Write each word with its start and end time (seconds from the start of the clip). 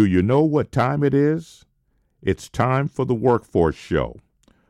Do 0.00 0.06
you 0.06 0.22
know 0.22 0.40
what 0.40 0.72
time 0.72 1.04
it 1.04 1.12
is? 1.12 1.66
It's 2.22 2.48
time 2.48 2.88
for 2.88 3.04
the 3.04 3.14
Workforce 3.14 3.76
Show, 3.76 4.16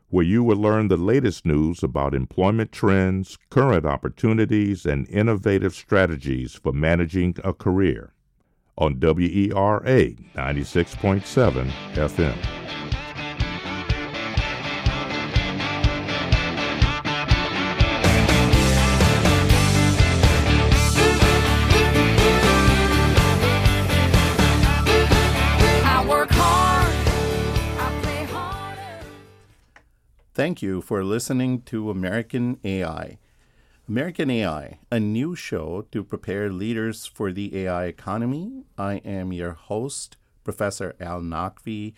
where 0.08 0.24
you 0.24 0.42
will 0.42 0.56
learn 0.56 0.88
the 0.88 0.96
latest 0.96 1.46
news 1.46 1.84
about 1.84 2.16
employment 2.16 2.72
trends, 2.72 3.38
current 3.48 3.86
opportunities, 3.86 4.84
and 4.84 5.08
innovative 5.08 5.72
strategies 5.72 6.54
for 6.54 6.72
managing 6.72 7.36
a 7.44 7.52
career 7.52 8.12
on 8.76 8.98
WERA 8.98 10.16
96.7 10.34 11.70
FM. 11.94 12.59
Thank 30.40 30.62
you 30.62 30.80
for 30.80 31.04
listening 31.04 31.60
to 31.66 31.90
American 31.90 32.58
AI. 32.64 33.18
American 33.86 34.30
AI, 34.30 34.78
a 34.90 34.98
new 34.98 35.36
show 35.36 35.84
to 35.92 36.02
prepare 36.02 36.50
leaders 36.50 37.04
for 37.04 37.30
the 37.30 37.54
AI 37.58 37.84
economy. 37.84 38.64
I 38.78 39.02
am 39.04 39.34
your 39.34 39.52
host, 39.52 40.16
Professor 40.42 40.96
Al 40.98 41.20
Naqvi. 41.20 41.92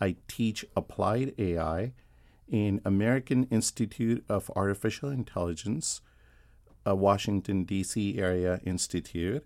I 0.00 0.16
teach 0.26 0.64
applied 0.74 1.34
AI 1.36 1.92
in 2.48 2.80
American 2.82 3.44
Institute 3.50 4.24
of 4.26 4.50
Artificial 4.56 5.10
Intelligence, 5.10 6.00
a 6.86 6.94
Washington, 6.94 7.64
D.C. 7.64 8.18
area 8.18 8.58
institute. 8.64 9.44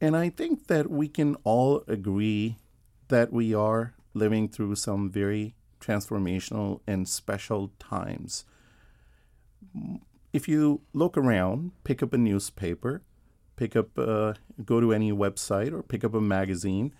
And 0.00 0.16
I 0.16 0.30
think 0.30 0.68
that 0.68 0.90
we 0.90 1.06
can 1.06 1.36
all 1.44 1.84
agree 1.86 2.56
that 3.08 3.30
we 3.30 3.52
are 3.52 3.92
living 4.14 4.48
through 4.48 4.76
some 4.76 5.10
very 5.10 5.54
transformational 5.80 6.80
and 6.86 7.08
special 7.08 7.72
times. 7.78 8.44
If 10.32 10.48
you 10.48 10.82
look 10.92 11.16
around, 11.16 11.72
pick 11.84 12.02
up 12.02 12.12
a 12.12 12.18
newspaper, 12.18 13.02
pick 13.56 13.74
up, 13.74 13.98
uh, 13.98 14.34
go 14.64 14.80
to 14.80 14.92
any 14.92 15.12
website 15.12 15.72
or 15.72 15.82
pick 15.82 16.04
up 16.04 16.14
a 16.14 16.20
magazine, 16.20 16.94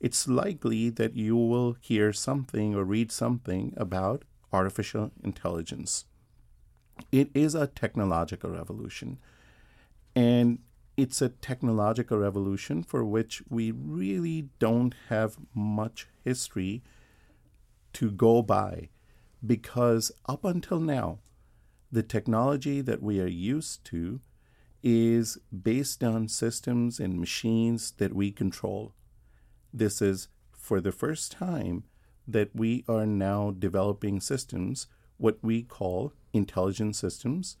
it's 0.00 0.26
likely 0.26 0.90
that 0.90 1.14
you 1.14 1.36
will 1.36 1.76
hear 1.80 2.12
something 2.12 2.74
or 2.74 2.84
read 2.84 3.12
something 3.12 3.72
about 3.76 4.24
artificial 4.52 5.12
intelligence. 5.22 6.04
It 7.10 7.30
is 7.34 7.54
a 7.54 7.66
technological 7.66 8.50
revolution. 8.50 9.18
And 10.14 10.58
it's 10.96 11.22
a 11.22 11.30
technological 11.30 12.18
revolution 12.18 12.82
for 12.82 13.04
which 13.04 13.42
we 13.48 13.70
really 13.70 14.48
don't 14.58 14.94
have 15.08 15.38
much 15.54 16.08
history 16.22 16.82
to 17.94 18.10
go 18.10 18.42
by 18.42 18.88
because 19.44 20.12
up 20.26 20.44
until 20.44 20.80
now, 20.80 21.18
the 21.90 22.02
technology 22.02 22.80
that 22.80 23.02
we 23.02 23.20
are 23.20 23.26
used 23.26 23.84
to 23.86 24.20
is 24.82 25.38
based 25.62 26.02
on 26.02 26.28
systems 26.28 26.98
and 26.98 27.20
machines 27.20 27.92
that 27.98 28.14
we 28.14 28.30
control. 28.30 28.94
This 29.72 30.02
is 30.02 30.28
for 30.52 30.80
the 30.80 30.92
first 30.92 31.32
time 31.32 31.84
that 32.26 32.54
we 32.54 32.84
are 32.88 33.06
now 33.06 33.54
developing 33.56 34.20
systems, 34.20 34.86
what 35.18 35.38
we 35.42 35.62
call 35.62 36.12
intelligent 36.32 36.96
systems, 36.96 37.56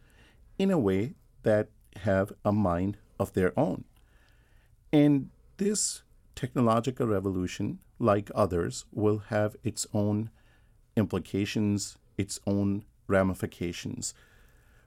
in 0.58 0.70
a 0.70 0.78
way 0.78 1.14
that 1.42 1.68
have 1.96 2.32
a 2.44 2.52
mind 2.52 2.96
of 3.18 3.32
their 3.32 3.58
own. 3.58 3.84
And 4.92 5.30
this 5.56 6.02
technological 6.42 7.06
revolution 7.06 7.78
like 8.00 8.28
others, 8.34 8.84
will 8.92 9.18
have 9.28 9.54
its 9.62 9.86
own 9.94 10.28
implications, 10.96 11.96
its 12.18 12.40
own 12.48 12.84
ramifications. 13.06 14.12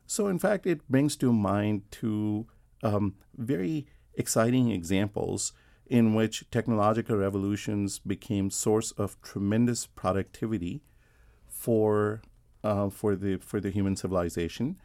So, 0.06 0.28
in 0.28 0.38
fact, 0.38 0.68
it 0.68 0.86
brings 0.90 1.16
to 1.16 1.32
mind 1.32 1.84
two 1.92 2.46
um, 2.84 3.16
very 3.38 3.88
exciting 4.16 4.70
examples 4.72 5.54
in 5.88 6.14
which 6.14 6.44
technological 6.52 7.16
revolutions 7.16 8.00
became 8.00 8.50
source 8.50 8.92
of 8.92 9.22
tremendous 9.22 9.88
productivity 9.88 10.84
for 11.48 12.22
uh, 12.66 12.90
for 12.90 13.16
the 13.16 13.38
for 13.38 13.62
the 13.62 13.70
human 13.70 13.96
civilization. 13.96 14.76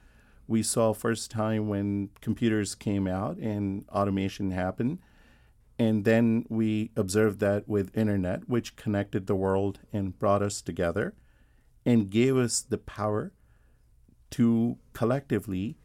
We 0.47 0.63
saw 0.63 0.93
first 0.93 1.33
time 1.33 1.69
when 1.69 2.11
computers 2.21 2.77
came 2.77 3.09
out 3.09 3.39
and 3.39 3.85
automation 3.89 4.53
happened 4.53 5.01
and 5.81 6.05
then 6.05 6.45
we 6.51 6.91
observed 6.95 7.41
that 7.41 7.67
with 7.67 7.97
internet 7.97 8.47
which 8.47 8.77
connected 8.77 9.27
the 9.27 9.35
world 9.35 9.79
and 9.95 10.19
brought 10.19 10.43
us 10.43 10.61
together 10.61 11.15
and 11.87 12.11
gave 12.11 12.37
us 12.37 12.61
the 12.61 12.77
power 12.77 13.33
to 14.29 14.77
collectively 14.93 15.79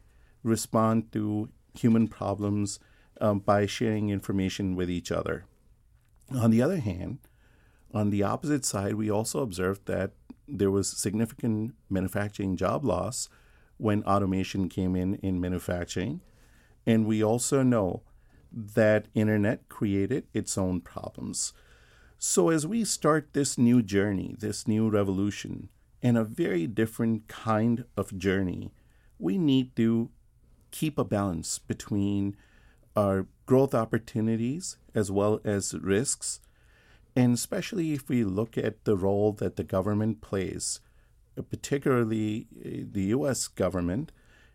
respond 0.43 1.13
to 1.13 1.47
human 1.73 2.09
problems 2.09 2.77
um, 3.21 3.39
by 3.39 3.65
sharing 3.65 4.09
information 4.09 4.75
with 4.75 4.89
each 4.89 5.13
other. 5.13 5.45
On 6.29 6.51
the 6.51 6.61
other 6.61 6.81
hand 6.81 7.19
on 7.93 8.09
the 8.09 8.21
opposite 8.21 8.65
side 8.65 8.95
we 8.95 9.09
also 9.09 9.39
observed 9.39 9.85
that 9.85 10.11
there 10.45 10.71
was 10.71 10.89
significant 10.89 11.73
manufacturing 11.89 12.57
job 12.57 12.83
loss 12.83 13.29
when 13.77 14.03
automation 14.03 14.67
came 14.67 14.93
in 14.93 15.15
in 15.15 15.39
manufacturing. 15.39 16.19
And 16.85 17.05
we 17.05 17.23
also 17.23 17.63
know 17.63 18.03
that 18.51 19.07
internet 19.13 19.67
created 19.69 20.27
its 20.33 20.57
own 20.57 20.81
problems. 20.81 21.53
So 22.17 22.49
as 22.49 22.65
we 22.65 22.83
start 22.85 23.29
this 23.33 23.57
new 23.57 23.81
journey, 23.81 24.35
this 24.39 24.67
new 24.67 24.89
revolution, 24.89 25.69
and 26.01 26.17
a 26.17 26.23
very 26.23 26.67
different 26.67 27.27
kind 27.27 27.85
of 27.97 28.17
journey, 28.17 28.71
we 29.19 29.37
need 29.37 29.75
to 29.75 30.09
keep 30.71 30.97
a 30.97 31.03
balance 31.03 31.59
between 31.59 32.35
our 32.95 33.27
growth 33.45 33.73
opportunities 33.73 34.77
as 34.93 35.11
well 35.11 35.41
as 35.43 35.73
risks. 35.73 36.39
And 37.15 37.33
especially 37.33 37.93
if 37.93 38.09
we 38.09 38.23
look 38.23 38.57
at 38.57 38.85
the 38.85 38.95
role 38.95 39.31
that 39.33 39.55
the 39.55 39.63
government 39.63 40.21
plays, 40.21 40.79
particularly 41.49 42.47
uh, 42.55 42.85
the 42.91 43.05
US 43.15 43.47
government, 43.47 44.11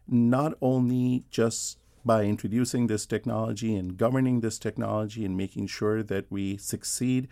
not 0.06 0.54
only 0.60 1.24
just 1.30 1.78
by 2.04 2.24
introducing 2.24 2.86
this 2.86 3.06
technology 3.06 3.74
and 3.76 3.96
governing 3.96 4.40
this 4.40 4.58
technology 4.58 5.24
and 5.24 5.36
making 5.36 5.66
sure 5.66 6.02
that 6.02 6.26
we 6.30 6.56
succeed 6.56 7.28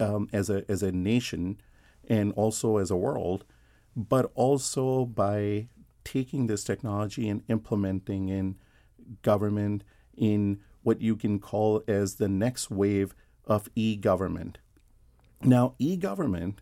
um, 0.00 0.28
as 0.32 0.50
a 0.50 0.64
as 0.70 0.82
a 0.82 0.92
nation 0.92 1.60
and 2.08 2.32
also 2.32 2.76
as 2.76 2.90
a 2.90 2.96
world, 2.96 3.44
but 3.96 4.30
also 4.34 5.04
by 5.04 5.68
taking 6.04 6.46
this 6.46 6.64
technology 6.64 7.28
and 7.28 7.42
implementing 7.48 8.28
in 8.28 8.56
government 9.22 9.82
in 10.16 10.60
what 10.82 11.00
you 11.00 11.16
can 11.16 11.38
call 11.38 11.82
as 11.88 12.16
the 12.16 12.28
next 12.28 12.70
wave 12.70 13.14
of 13.46 13.68
e-government. 13.74 14.58
Now, 15.42 15.74
e-government 15.78 16.60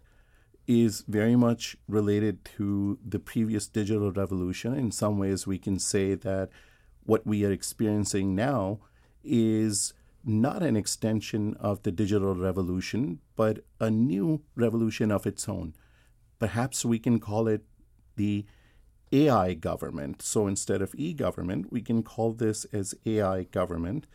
is 0.67 1.05
very 1.09 1.37
much 1.37 1.77
related 1.89 2.45
to 2.57 2.99
the 3.05 3.19
previous 3.19 3.67
digital 3.67 4.13
revolution. 4.13 4.75
In 4.75 4.93
some 4.93 5.19
ways, 5.19 5.47
we 5.47 5.59
can 5.59 5.79
say 5.79 6.15
that 6.15 6.51
what 7.05 7.27
we 7.27 7.45
are 7.45 7.51
experiencing 7.51 8.35
now 8.35 8.81
is 9.25 9.95
not 10.25 10.63
an 10.63 10.77
extension 10.77 11.55
of 11.59 11.83
the 11.83 11.91
digital 11.91 12.35
revolution, 12.35 13.19
but 13.37 13.65
a 13.81 13.91
new 13.91 14.43
revolution 14.55 15.11
of 15.11 15.27
its 15.27 15.49
own. 15.49 15.75
Perhaps 16.39 16.85
we 16.85 16.99
can 16.99 17.19
call 17.19 17.49
it 17.49 17.65
the 18.17 18.45
AI 19.13 19.55
government. 19.55 20.23
So 20.23 20.47
instead 20.47 20.81
of 20.81 20.95
e 20.97 21.13
government, 21.13 21.73
we 21.73 21.83
can 21.83 22.03
call 22.03 22.33
this 22.33 22.65
as 22.73 22.95
AI 23.05 23.45
government. 23.45 24.07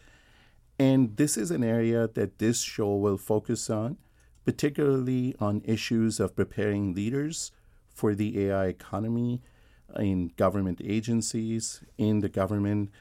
And 0.80 1.18
this 1.18 1.38
is 1.38 1.52
an 1.52 1.64
area 1.64 2.08
that 2.08 2.40
this 2.40 2.62
show 2.62 2.96
will 2.96 3.18
focus 3.18 3.70
on, 3.70 3.98
particularly 4.46 5.36
on 5.40 5.62
issues 5.66 6.20
of 6.20 6.36
preparing 6.36 6.94
leaders 6.94 7.52
for 7.94 8.16
the 8.16 8.48
AI 8.48 8.68
economy 8.68 9.42
in 9.96 10.32
government 10.38 10.82
agencies, 10.84 11.84
in 11.98 12.20
the 12.20 12.30
government. 12.30 12.92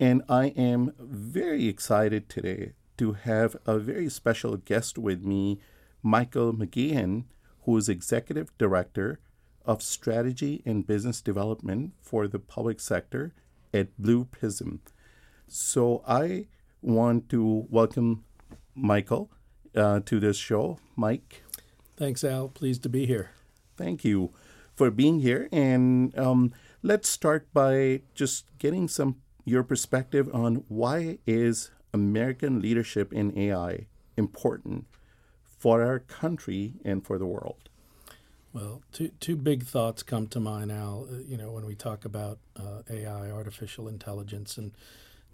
And 0.00 0.22
I 0.28 0.46
am 0.48 0.92
very 0.98 1.68
excited 1.68 2.28
today 2.28 2.72
to 2.98 3.12
have 3.12 3.56
a 3.66 3.78
very 3.78 4.08
special 4.08 4.56
guest 4.56 4.98
with 4.98 5.22
me, 5.22 5.60
Michael 6.02 6.52
McGeehan, 6.52 7.24
who 7.64 7.76
is 7.76 7.88
Executive 7.88 8.56
Director 8.58 9.20
of 9.64 9.82
Strategy 9.82 10.62
and 10.66 10.86
Business 10.86 11.20
Development 11.20 11.92
for 12.00 12.26
the 12.26 12.38
public 12.38 12.80
sector 12.80 13.32
at 13.72 13.96
Blue 13.98 14.24
Prism. 14.24 14.80
So 15.46 16.02
I 16.06 16.48
want 16.80 17.28
to 17.30 17.66
welcome 17.70 18.24
Michael 18.74 19.30
uh, 19.74 20.00
to 20.06 20.18
this 20.18 20.36
show. 20.36 20.78
Mike. 20.96 21.42
Thanks, 21.96 22.24
Al. 22.24 22.48
Pleased 22.48 22.82
to 22.82 22.88
be 22.88 23.06
here. 23.06 23.30
Thank 23.76 24.04
you 24.04 24.32
for 24.74 24.90
being 24.90 25.20
here. 25.20 25.48
And 25.52 26.16
um, 26.18 26.52
let's 26.82 27.08
start 27.08 27.46
by 27.52 28.02
just 28.14 28.46
getting 28.58 28.88
some 28.88 29.16
your 29.44 29.62
perspective 29.62 30.30
on 30.32 30.64
why 30.68 31.18
is 31.26 31.70
American 31.92 32.60
leadership 32.60 33.12
in 33.12 33.36
AI 33.36 33.86
important 34.16 34.86
for 35.58 35.82
our 35.82 35.98
country 35.98 36.74
and 36.84 37.04
for 37.04 37.18
the 37.18 37.26
world? 37.26 37.68
Well, 38.52 38.82
two 38.92 39.10
two 39.18 39.36
big 39.36 39.64
thoughts 39.64 40.02
come 40.02 40.26
to 40.28 40.40
mind, 40.40 40.70
Al. 40.70 41.06
Uh, 41.10 41.18
you 41.26 41.38
know, 41.38 41.50
when 41.50 41.64
we 41.64 41.74
talk 41.74 42.04
about 42.04 42.38
uh, 42.54 42.82
AI, 42.90 43.30
artificial 43.30 43.88
intelligence, 43.88 44.58
and 44.58 44.72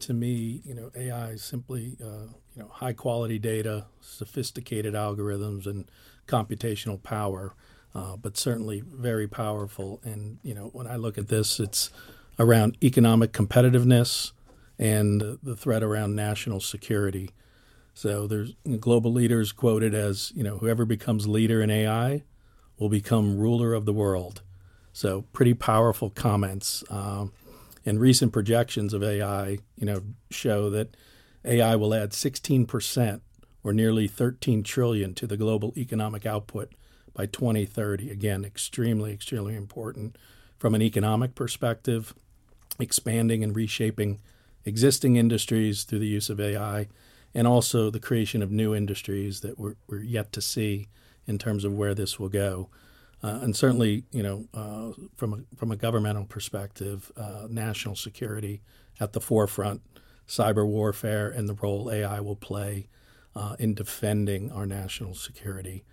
to 0.00 0.14
me, 0.14 0.62
you 0.64 0.75
know, 0.75 0.93
AI 0.94 1.31
is 1.31 1.43
simply 1.43 1.96
uh, 2.00 2.29
you 2.55 2.62
know 2.62 2.69
high 2.69 2.93
quality 2.93 3.38
data, 3.38 3.87
sophisticated 4.00 4.94
algorithms, 4.94 5.67
and 5.67 5.91
computational 6.29 7.02
power, 7.02 7.55
uh, 7.98 8.16
but 8.16 8.36
certainly 8.36 8.80
very 8.80 9.26
powerful. 9.26 10.00
And 10.04 10.38
you 10.42 10.54
know, 10.54 10.70
when 10.72 10.86
I 10.86 10.96
look 10.96 11.18
at 11.18 11.28
this, 11.28 11.58
it's 11.58 11.90
around 12.38 12.78
economic 12.82 13.32
competitiveness 13.32 14.32
and 14.78 15.38
the 15.42 15.56
threat 15.56 15.82
around 15.82 16.14
national 16.14 16.60
security. 16.60 17.30
So 17.94 18.28
there's 18.28 18.52
global 18.78 19.12
leaders 19.12 19.50
quoted 19.50 19.94
as 19.94 20.32
you 20.36 20.44
know 20.44 20.58
whoever 20.58 20.84
becomes 20.84 21.26
leader 21.26 21.60
in 21.60 21.70
AI 21.70 22.22
will 22.78 22.88
become 22.88 23.36
ruler 23.36 23.74
of 23.74 23.84
the 23.84 23.92
world. 23.92 24.42
So 24.92 25.22
pretty 25.32 25.54
powerful 25.54 26.10
comments. 26.10 26.84
Um, 26.90 27.32
and 27.84 27.98
recent 27.98 28.32
projections 28.32 28.92
of 28.92 29.02
AI, 29.02 29.58
you 29.76 29.86
know, 29.86 30.02
show 30.30 30.68
that 30.70 30.94
AI 31.44 31.74
will 31.74 31.94
add 31.94 32.10
16% 32.10 33.20
or 33.64 33.72
nearly 33.72 34.06
13 34.06 34.62
trillion 34.62 35.14
to 35.14 35.26
the 35.26 35.38
global 35.38 35.72
economic 35.76 36.26
output 36.26 36.72
by 37.19 37.26
2030. 37.26 38.11
Again, 38.11 38.44
extremely, 38.44 39.12
extremely 39.12 39.56
important 39.56 40.17
from 40.56 40.75
an 40.76 40.81
economic 40.81 41.35
perspective, 41.35 42.15
expanding 42.79 43.43
and 43.43 43.55
reshaping 43.55 44.20
existing 44.65 45.17
industries 45.17 45.82
through 45.82 45.99
the 45.99 46.06
use 46.06 46.31
of 46.31 46.41
AI, 46.41 46.87
and 47.35 47.47
also 47.47 47.91
the 47.91 47.99
creation 47.99 48.43
of 48.43 48.53
new 48.53 48.75
industries 48.75 49.41
that 49.41 49.59
we're, 49.59 49.75
we're 49.88 50.03
yet 50.03 50.32
to 50.32 50.41
see 50.41 50.88
in 51.26 51.38
terms 51.38 51.65
of 51.65 51.73
where 51.73 51.94
this 51.94 52.20
will 52.20 52.29
go. 52.29 52.69
Uh, 53.23 53.41
and 53.43 53.56
certainly, 53.56 54.05
you 54.12 54.23
know, 54.23 54.44
uh, 54.55 54.93
from 55.17 55.32
a, 55.32 55.56
from 55.56 55.73
a 55.73 55.76
governmental 55.76 56.25
perspective, 56.25 57.11
uh, 57.17 57.49
national 57.50 57.97
security 57.97 58.61
at 59.00 59.12
the 59.12 59.20
forefront, 59.20 59.81
cyber 60.29 60.67
warfare, 60.67 61.29
and 61.29 61.49
the 61.49 61.55
role 61.55 61.91
AI 61.91 62.20
will 62.20 62.37
play 62.37 62.87
uh, 63.35 63.56
in 63.59 63.75
defending 63.75 64.53
our 64.53 64.67
national 64.67 65.15
security. 65.15 65.85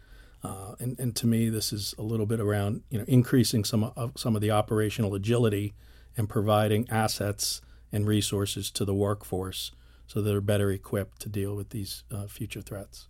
Uh, 0.44 0.76
and, 0.80 1.00
and 1.00 1.16
to 1.16 1.28
me, 1.28 1.50
this 1.50 1.74
is 1.74 1.96
a 1.98 2.04
little 2.04 2.26
bit 2.26 2.40
around 2.40 2.84
you 2.90 3.00
know 3.00 3.06
increasing 3.08 3.64
some 3.64 3.84
of 3.84 4.12
some 4.16 4.36
of 4.36 4.42
the 4.42 4.52
operational 4.52 5.16
agility 5.16 5.74
and 6.18 6.30
providing 6.30 6.88
assets 6.90 7.62
and 7.92 8.08
resources 8.08 8.72
to 8.72 8.86
the 8.86 8.94
workforce 8.94 9.72
so 10.08 10.22
that 10.22 10.30
they're 10.30 10.42
better 10.42 10.72
equipped 10.72 11.22
to 11.22 11.30
deal 11.30 11.56
with 11.56 11.70
these 11.70 12.04
uh, 12.12 12.28
future 12.28 12.62
threats. 12.62 13.08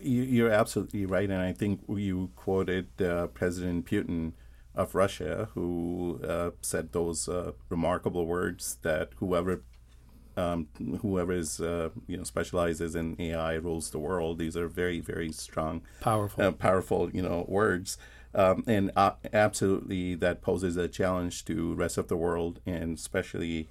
You're 0.00 0.50
absolutely 0.50 1.04
right, 1.04 1.28
and 1.28 1.42
I 1.42 1.52
think 1.52 1.82
you 1.88 2.30
quoted 2.36 2.88
uh, 3.02 3.26
President 3.28 3.84
Putin 3.86 4.32
of 4.74 4.94
Russia, 4.94 5.48
who 5.54 6.20
uh, 6.26 6.50
said 6.62 6.92
those 6.92 7.28
uh, 7.28 7.52
remarkable 7.68 8.26
words 8.26 8.78
that 8.82 9.10
whoever 9.16 9.62
um, 10.36 10.68
whoever 11.00 11.32
is 11.32 11.60
uh, 11.60 11.90
you 12.06 12.16
know 12.16 12.24
specializes 12.24 12.94
in 12.94 13.16
AI 13.18 13.54
rules 13.54 13.90
the 13.90 13.98
world. 13.98 14.38
These 14.38 14.56
are 14.56 14.68
very 14.68 15.00
very 15.00 15.32
strong, 15.32 15.82
powerful, 16.00 16.44
uh, 16.44 16.52
powerful 16.52 17.10
you 17.10 17.22
know 17.22 17.44
words. 17.48 17.98
Um, 18.34 18.64
and 18.66 18.90
uh, 18.96 19.12
absolutely, 19.32 20.16
that 20.16 20.42
poses 20.42 20.76
a 20.76 20.88
challenge 20.88 21.44
to 21.44 21.74
rest 21.74 21.98
of 21.98 22.08
the 22.08 22.16
world, 22.16 22.60
and 22.66 22.98
especially 22.98 23.68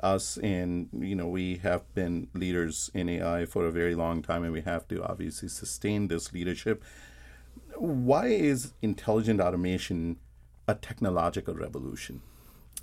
us 0.00 0.36
and 0.38 0.88
you 0.92 1.14
know 1.14 1.26
we 1.26 1.56
have 1.56 1.82
been 1.94 2.28
leaders 2.34 2.90
in 2.94 3.08
AI 3.08 3.46
for 3.46 3.64
a 3.64 3.70
very 3.70 3.94
long 3.94 4.22
time 4.22 4.42
and 4.44 4.52
we 4.52 4.60
have 4.60 4.86
to 4.88 5.02
obviously 5.02 5.48
sustain 5.48 6.08
this 6.08 6.32
leadership. 6.32 6.84
Why 7.76 8.26
is 8.26 8.72
intelligent 8.82 9.40
automation 9.40 10.18
a 10.68 10.74
technological 10.74 11.54
revolution? 11.54 12.22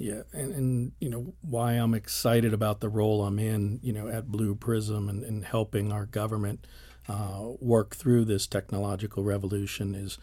Yeah, 0.01 0.23
and, 0.33 0.51
and 0.55 0.91
you 0.99 1.09
know 1.09 1.33
why 1.41 1.73
I'm 1.73 1.93
excited 1.93 2.55
about 2.55 2.79
the 2.79 2.89
role 2.89 3.23
I'm 3.23 3.37
in, 3.37 3.79
you 3.83 3.93
know, 3.93 4.07
at 4.07 4.31
Blue 4.31 4.55
Prism 4.55 5.07
and, 5.07 5.23
and 5.23 5.45
helping 5.45 5.91
our 5.91 6.07
government 6.07 6.65
uh, 7.07 7.49
work 7.59 7.95
through 7.95 8.25
this 8.25 8.47
technological 8.47 9.23
revolution 9.23 9.93
is, 9.93 10.17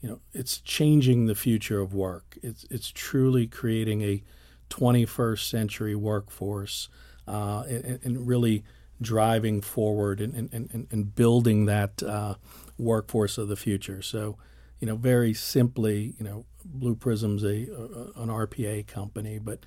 you 0.00 0.08
know, 0.08 0.20
it's 0.32 0.60
changing 0.60 1.26
the 1.26 1.34
future 1.34 1.78
of 1.78 1.92
work. 1.92 2.38
It's 2.42 2.64
it's 2.70 2.90
truly 2.90 3.46
creating 3.46 4.00
a 4.00 4.22
21st 4.70 5.46
century 5.50 5.94
workforce 5.94 6.88
uh, 7.26 7.64
and, 7.68 8.00
and, 8.02 8.26
really 8.26 8.64
driving 9.02 9.60
forward 9.60 10.22
and, 10.22 10.34
and, 10.34 10.86
and 10.90 11.14
building 11.14 11.66
that 11.66 12.02
uh, 12.02 12.34
workforce 12.78 13.36
of 13.36 13.48
the 13.48 13.56
future. 13.56 14.00
So, 14.00 14.38
you 14.80 14.86
know, 14.86 14.96
very 14.96 15.34
simply, 15.34 16.14
you 16.18 16.24
know, 16.24 16.44
Blue 16.64 16.94
Prism's 16.94 17.42
a, 17.42 17.48
a 17.48 18.22
an 18.22 18.28
RPA 18.28 18.86
company, 18.86 19.38
but 19.38 19.60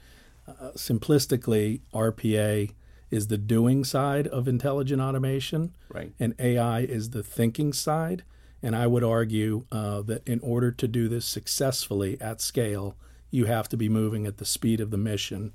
uh, 0.48 0.72
simplistically, 0.76 1.82
RPA 1.94 2.72
is 3.10 3.28
the 3.28 3.38
doing 3.38 3.84
side 3.84 4.28
of 4.28 4.48
intelligent 4.48 5.02
automation, 5.02 5.76
right. 5.90 6.14
and 6.20 6.34
AI 6.40 6.82
is 6.82 7.10
the 7.10 7.24
thinking 7.24 7.74
side. 7.74 8.24
And 8.64 8.76
I 8.76 8.88
would 8.88 9.04
argue 9.04 9.66
uh, 9.72 10.02
that 10.04 10.26
in 10.28 10.40
order 10.42 10.72
to 10.72 10.88
do 10.88 11.10
this 11.10 11.26
successfully 11.26 12.20
at 12.22 12.42
scale, 12.42 12.96
you 13.32 13.46
have 13.46 13.68
to 13.70 13.78
be 13.78 13.90
moving 13.90 14.28
at 14.28 14.38
the 14.38 14.46
speed 14.46 14.80
of 14.80 14.92
the 14.92 14.98
mission, 14.98 15.52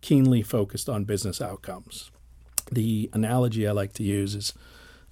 keenly 0.00 0.42
focused 0.42 0.88
on 0.88 1.04
business 1.04 1.40
outcomes. 1.40 2.10
The 2.70 3.08
analogy 3.12 3.66
I 3.66 3.72
like 3.72 3.92
to 3.94 4.02
use 4.02 4.34
is 4.34 4.52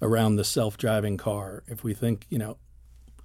around 0.01 0.35
the 0.35 0.43
self 0.43 0.77
driving 0.77 1.15
car. 1.17 1.63
If 1.67 1.83
we 1.83 1.93
think, 1.93 2.25
you 2.29 2.37
know, 2.37 2.57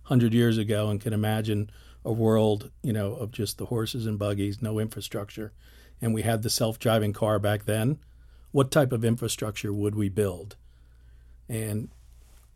100 0.07 0.33
years 0.33 0.57
ago 0.57 0.89
and 0.89 1.01
can 1.01 1.13
imagine 1.13 1.71
a 2.05 2.13
world, 2.13 2.71
you 2.83 2.93
know, 2.93 3.15
of 3.15 3.33
just 3.33 3.59
the 3.59 3.67
horses 3.67 4.07
and 4.07 4.19
buggies, 4.19 4.63
no 4.63 4.79
infrastructure, 4.79 5.53
and 6.01 6.15
we 6.15 6.23
had 6.23 6.43
the 6.43 6.51
self 6.51 6.79
driving 6.79 7.13
car 7.13 7.39
back 7.39 7.65
then, 7.65 7.99
what 8.53 8.71
type 8.71 8.93
of 8.93 9.05
infrastructure 9.05 9.73
would 9.73 9.97
we 9.97 10.09
build? 10.09 10.57
And 11.49 11.89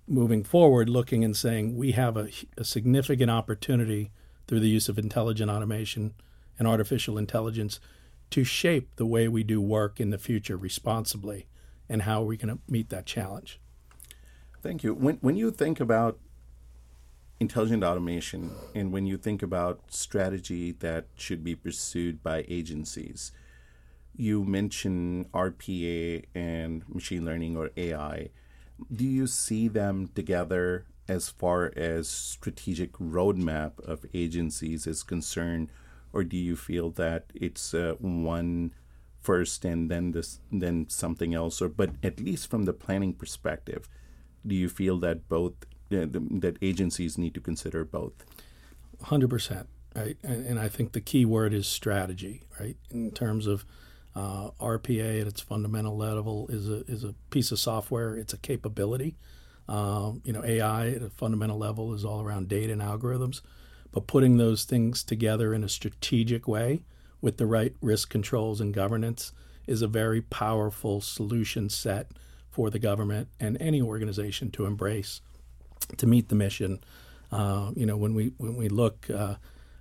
moving 0.06 0.44
forward, 0.44 0.88
looking 0.88 1.24
and 1.24 1.36
saying 1.36 1.76
we 1.76 1.92
have 1.92 2.16
a, 2.16 2.28
a 2.56 2.64
significant 2.64 3.30
opportunity 3.30 4.12
through 4.46 4.60
the 4.60 4.68
use 4.68 4.88
of 4.88 4.98
intelligent 4.98 5.50
automation 5.50 6.14
and 6.58 6.68
artificial 6.68 7.18
intelligence 7.18 7.80
to 8.30 8.44
shape 8.44 8.94
the 8.96 9.06
way 9.06 9.26
we 9.26 9.42
do 9.42 9.60
work 9.60 9.98
in 9.98 10.10
the 10.10 10.18
future 10.18 10.56
responsibly 10.56 11.46
and 11.88 12.02
how 12.02 12.22
are 12.22 12.26
we 12.26 12.36
going 12.36 12.54
to 12.54 12.62
meet 12.68 12.88
that 12.90 13.06
challenge. 13.06 13.60
Thank 14.62 14.84
you. 14.84 14.94
When, 14.94 15.16
when 15.16 15.36
you 15.36 15.50
think 15.50 15.80
about 15.80 16.18
intelligent 17.40 17.82
automation 17.82 18.50
and 18.74 18.92
when 18.92 19.06
you 19.06 19.16
think 19.16 19.42
about 19.42 19.80
strategy 19.88 20.72
that 20.72 21.06
should 21.16 21.42
be 21.42 21.54
pursued 21.56 22.22
by 22.22 22.44
agencies, 22.48 23.32
you 24.14 24.44
mention 24.44 25.24
RPA 25.32 26.24
and 26.34 26.86
machine 26.86 27.24
learning 27.24 27.56
or 27.56 27.70
AI. 27.76 28.28
Do 28.94 29.04
you 29.04 29.26
see 29.26 29.68
them 29.68 30.10
together 30.14 30.84
as 31.08 31.30
far 31.30 31.72
as 31.74 32.08
strategic 32.08 32.92
roadmap 32.92 33.80
of 33.80 34.04
agencies 34.12 34.86
is 34.86 35.02
concerned, 35.02 35.70
or 36.12 36.22
do 36.22 36.36
you 36.36 36.56
feel 36.56 36.90
that 36.90 37.32
it's 37.34 37.74
uh, 37.74 37.94
one 37.98 38.72
first 39.20 39.64
and 39.64 39.90
then 39.90 40.12
this 40.12 40.40
then 40.52 40.88
something 40.88 41.34
else? 41.34 41.60
Or 41.60 41.68
but 41.68 41.90
at 42.02 42.20
least 42.20 42.50
from 42.50 42.64
the 42.64 42.72
planning 42.72 43.14
perspective, 43.14 43.88
do 44.46 44.54
you 44.54 44.68
feel 44.68 44.98
that 44.98 45.28
both 45.28 45.54
that 45.90 46.56
agencies 46.62 47.18
need 47.18 47.34
to 47.34 47.40
consider 47.40 47.84
both? 47.84 48.12
Hundred 49.02 49.30
percent, 49.30 49.68
right? 49.94 50.16
And, 50.22 50.46
and, 50.46 50.60
I 50.60 50.68
think 50.68 50.92
the 50.92 51.00
key 51.00 51.24
word 51.24 51.54
is 51.54 51.66
strategy, 51.66 52.42
right? 52.58 52.76
In 52.90 53.10
terms 53.10 53.46
of 53.46 53.64
uh, 54.14 54.50
RPA 54.60 55.22
at 55.22 55.26
its 55.26 55.40
fundamental 55.40 55.96
level 55.96 56.48
is 56.48 56.68
a 56.68 56.84
is 56.86 57.04
a 57.04 57.14
piece 57.30 57.50
of 57.50 57.58
software. 57.58 58.14
It's 58.14 58.34
a 58.34 58.38
capability 58.38 59.16
um, 59.70 60.20
you 60.24 60.32
know, 60.32 60.44
AI 60.44 60.88
at 60.88 61.02
a 61.02 61.10
fundamental 61.10 61.56
level 61.56 61.94
is 61.94 62.04
all 62.04 62.20
around 62.20 62.48
data 62.48 62.72
and 62.72 62.82
algorithms, 62.82 63.40
but 63.92 64.08
putting 64.08 64.36
those 64.36 64.64
things 64.64 65.04
together 65.04 65.54
in 65.54 65.62
a 65.62 65.68
strategic 65.68 66.48
way 66.48 66.82
with 67.20 67.36
the 67.36 67.46
right 67.46 67.74
risk 67.80 68.10
controls 68.10 68.60
and 68.60 68.74
governance 68.74 69.32
is 69.68 69.80
a 69.80 69.86
very 69.86 70.20
powerful 70.20 71.00
solution 71.00 71.68
set 71.68 72.10
for 72.50 72.68
the 72.68 72.80
government 72.80 73.28
and 73.38 73.56
any 73.60 73.80
organization 73.80 74.50
to 74.50 74.66
embrace 74.66 75.20
to 75.98 76.06
meet 76.06 76.28
the 76.28 76.34
mission. 76.34 76.82
Uh, 77.32 77.70
you 77.76 77.86
know, 77.86 77.96
when 77.96 78.14
we 78.14 78.32
when 78.38 78.56
we 78.56 78.68
look 78.68 79.08
uh, 79.10 79.36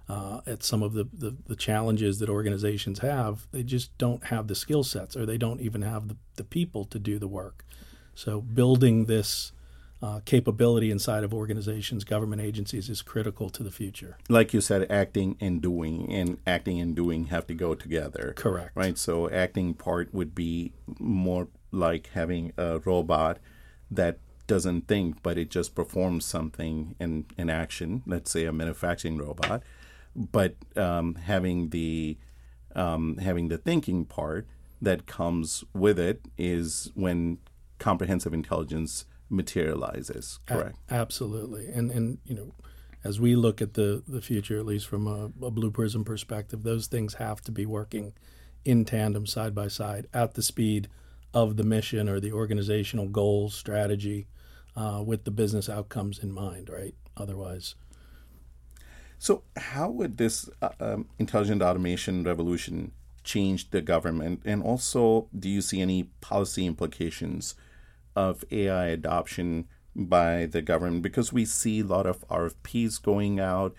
uh, 0.08 0.42
at 0.48 0.63
some 0.63 0.82
of 0.82 0.94
the, 0.94 1.08
the, 1.13 1.36
the, 1.48 1.56
challenges 1.56 2.18
that 2.18 2.30
organizations 2.30 3.00
have, 3.00 3.48
they 3.51 3.62
just 3.62 3.96
don't 4.00 4.25
have 4.25 4.48
the 4.48 4.56
skill 4.56 4.84
sets 4.84 5.16
or 5.16 5.24
they 5.24 5.38
don't 5.38 5.62
even 5.62 5.84
have 5.84 6.08
the, 6.08 6.18
the 6.36 6.44
people 6.44 6.84
to 6.84 6.98
do 6.98 7.20
the 7.20 7.28
work. 7.28 7.63
So 8.16 8.42
building 8.42 9.06
this 9.06 9.51
uh, 10.01 10.22
capability 10.25 10.89
inside 10.89 11.24
of 11.24 11.34
organizations, 11.34 12.04
government 12.04 12.42
agencies 12.42 12.89
is 12.89 13.01
critical 13.01 13.50
to 13.51 13.62
the 13.62 13.70
future. 13.70 14.18
Like 14.30 14.54
you 14.54 14.62
said, 14.62 14.89
acting 14.89 15.38
and 15.39 15.62
doing, 15.62 16.12
and 16.12 16.38
acting 16.48 16.80
and 16.80 16.96
doing 16.96 17.25
have 17.25 17.46
to 17.48 17.54
go 17.54 17.75
together. 17.75 18.34
Correct. 18.36 18.72
Right. 18.75 18.98
So, 18.98 19.30
acting 19.30 19.74
part 19.74 20.13
would 20.13 20.34
be 20.34 20.72
more 21.00 21.50
like 21.72 22.10
having 22.13 22.54
a 22.58 22.80
robot 22.80 23.38
that 23.92 24.20
doesn't 24.50 24.88
think, 24.88 25.24
but 25.24 25.38
it 25.38 25.50
just 25.50 25.75
performs 25.75 26.25
something 26.25 26.96
in, 27.00 27.25
in 27.38 27.50
action, 27.50 28.03
let's 28.06 28.32
say 28.32 28.46
a 28.46 28.51
manufacturing 28.51 29.18
robot. 29.18 29.63
But 30.15 30.56
um, 30.75 31.15
having 31.15 31.70
the 31.70 32.18
um, 32.75 33.18
having 33.18 33.48
the 33.48 33.58
thinking 33.58 34.06
part 34.06 34.48
that 34.82 35.06
comes 35.06 35.63
with 35.74 35.98
it 36.00 36.22
is 36.38 36.91
when 36.96 37.38
comprehensive 37.77 38.34
intelligence 38.34 39.06
materializes. 39.29 40.39
Correct. 40.46 40.77
A- 40.89 40.96
absolutely, 40.96 41.68
and 41.70 41.91
and 41.91 42.18
you 42.25 42.36
know, 42.36 42.53
as 43.03 43.20
we 43.20 43.36
look 43.36 43.62
at 43.62 43.75
the 43.75 44.03
the 44.08 44.22
future, 44.22 44.58
at 44.58 44.65
least 44.65 44.88
from 44.88 45.08
a, 45.08 45.46
a 45.46 45.51
Blue 45.51 45.72
Prism 45.72 46.03
perspective, 46.03 46.63
those 46.63 46.88
things 46.88 47.13
have 47.15 47.39
to 47.41 47.51
be 47.51 47.65
working 47.65 48.13
in 48.65 48.84
tandem, 48.84 49.25
side 49.25 49.53
by 49.53 49.68
side, 49.68 50.08
at 50.13 50.34
the 50.34 50.41
speed 50.41 50.89
of 51.34 51.56
the 51.56 51.63
mission 51.63 52.10
or 52.10 52.20
the 52.20 52.32
organizational 52.32 53.08
goals, 53.08 53.53
strategy, 53.53 54.27
uh, 54.80 55.04
with 55.06 55.26
the 55.26 55.32
business 55.32 55.70
outcomes 55.70 56.20
in 56.20 56.32
mind. 56.32 56.70
Right. 56.70 56.96
Otherwise. 57.18 57.76
So, 59.22 59.44
how 59.58 59.90
would 59.90 60.18
this 60.18 60.50
uh, 60.62 60.70
um, 60.80 61.10
intelligent 61.20 61.62
automation 61.62 62.24
revolution 62.24 62.94
change 63.26 63.72
the 63.72 63.82
government? 63.82 64.42
And 64.46 64.64
also, 64.64 65.28
do 65.38 65.50
you 65.50 65.62
see 65.62 65.82
any 65.82 66.04
policy 66.22 66.66
implications 66.66 67.56
of 68.16 68.46
AI 68.50 68.86
adoption 68.86 69.68
by 69.94 70.46
the 70.46 70.62
government? 70.62 71.04
Because 71.04 71.34
we 71.34 71.44
see 71.44 71.82
a 71.82 71.86
lot 71.86 72.06
of 72.06 72.26
RFPs 72.30 73.02
going 73.02 73.42
out, 73.42 73.76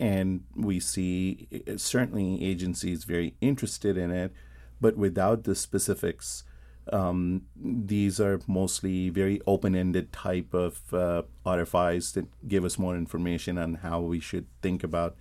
and 0.00 0.44
we 0.56 0.80
see 0.80 1.48
uh, 1.68 1.76
certainly 1.76 2.42
agencies 2.42 3.04
very 3.04 3.34
interested 3.42 3.98
in 3.98 4.10
it, 4.10 4.32
but 4.80 4.96
without 4.96 5.44
the 5.44 5.54
specifics 5.54 6.44
um, 6.90 7.42
these 7.56 8.20
are 8.20 8.40
mostly 8.46 9.08
very 9.08 9.40
open-ended 9.46 10.12
type 10.12 10.52
of 10.52 10.80
uh, 10.92 11.22
RFIs 11.46 12.14
that 12.14 12.26
give 12.48 12.64
us 12.64 12.78
more 12.78 12.96
information 12.96 13.58
on 13.58 13.74
how 13.74 14.00
we 14.00 14.18
should 14.20 14.46
think 14.62 14.82
about 14.82 15.16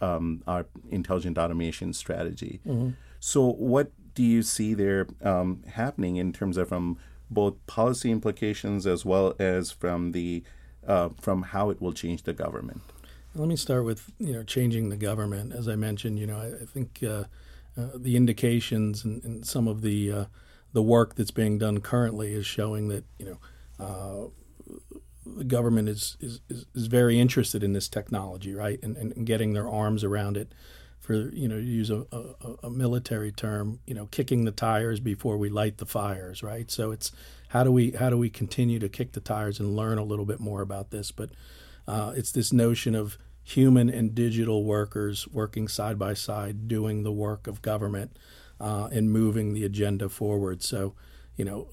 um, 0.00 0.42
our 0.46 0.66
intelligent 0.90 1.38
automation 1.38 1.92
strategy. 1.92 2.60
Mm-hmm. 2.66 2.90
So, 3.20 3.52
what 3.52 3.92
do 4.14 4.22
you 4.22 4.42
see 4.42 4.74
there 4.74 5.06
um, 5.22 5.62
happening 5.74 6.16
in 6.16 6.32
terms 6.32 6.56
of 6.56 6.68
from 6.68 6.98
both 7.30 7.54
policy 7.66 8.10
implications 8.10 8.86
as 8.86 9.04
well 9.04 9.34
as 9.38 9.70
from 9.70 10.12
the 10.12 10.42
uh, 10.86 11.10
from 11.20 11.42
how 11.42 11.70
it 11.70 11.80
will 11.80 11.92
change 11.92 12.24
the 12.24 12.32
government? 12.32 12.82
Let 13.34 13.48
me 13.48 13.56
start 13.56 13.84
with 13.84 14.12
you 14.18 14.32
know 14.32 14.42
changing 14.42 14.88
the 14.88 14.96
government. 14.96 15.52
As 15.52 15.68
I 15.68 15.76
mentioned, 15.76 16.18
you 16.18 16.26
know 16.26 16.38
I, 16.38 16.62
I 16.62 16.66
think 16.66 17.00
uh, 17.02 17.24
uh 17.78 17.88
the 17.94 18.16
indications 18.16 19.04
and, 19.04 19.24
and, 19.24 19.46
some 19.46 19.68
of 19.68 19.82
the 19.82 20.12
uh, 20.12 20.24
the 20.72 20.82
work 20.82 21.14
that's 21.14 21.30
being 21.30 21.58
done 21.58 21.80
currently 21.80 22.32
is 22.32 22.46
showing 22.46 22.88
that 22.88 23.04
you 23.18 23.26
know 23.26 23.38
uh, 23.84 24.28
the 25.24 25.44
government 25.44 25.88
is, 25.88 26.16
is, 26.20 26.40
is 26.48 26.86
very 26.86 27.18
interested 27.18 27.62
in 27.62 27.72
this 27.72 27.88
technology, 27.88 28.54
right, 28.54 28.80
and, 28.82 28.96
and, 28.96 29.24
getting 29.24 29.52
their 29.52 29.68
arms 29.68 30.02
around 30.02 30.36
it. 30.36 30.52
For 30.98 31.14
you 31.14 31.48
know, 31.48 31.56
use 31.56 31.90
a, 31.90 32.06
a, 32.12 32.54
a, 32.64 32.70
military 32.70 33.32
term, 33.32 33.80
you 33.88 33.94
know, 33.94 34.06
kicking 34.06 34.44
the 34.44 34.52
tires 34.52 35.00
before 35.00 35.36
we 35.36 35.48
light 35.48 35.78
the 35.78 35.86
fires, 35.86 36.44
right? 36.44 36.70
So 36.70 36.92
it's 36.92 37.10
how 37.48 37.64
do 37.64 37.72
we 37.72 37.90
how 37.90 38.08
do 38.08 38.16
we 38.16 38.30
continue 38.30 38.78
to 38.78 38.88
kick 38.88 39.10
the 39.10 39.20
tires 39.20 39.58
and 39.58 39.74
learn 39.74 39.98
a 39.98 40.04
little 40.04 40.24
bit 40.24 40.38
more 40.38 40.62
about 40.62 40.92
this? 40.92 41.10
But 41.10 41.30
uh, 41.88 42.12
it's 42.14 42.30
this 42.30 42.52
notion 42.52 42.94
of 42.94 43.18
human 43.42 43.90
and 43.90 44.14
digital 44.14 44.62
workers 44.62 45.26
working 45.26 45.66
side 45.66 45.98
by 45.98 46.14
side, 46.14 46.68
doing 46.68 47.02
the 47.02 47.10
work 47.10 47.48
of 47.48 47.62
government 47.62 48.16
uh, 48.62 48.88
and 48.92 49.10
moving 49.10 49.52
the 49.52 49.64
agenda 49.64 50.08
forward. 50.08 50.62
So, 50.62 50.94
you 51.36 51.44
know, 51.44 51.68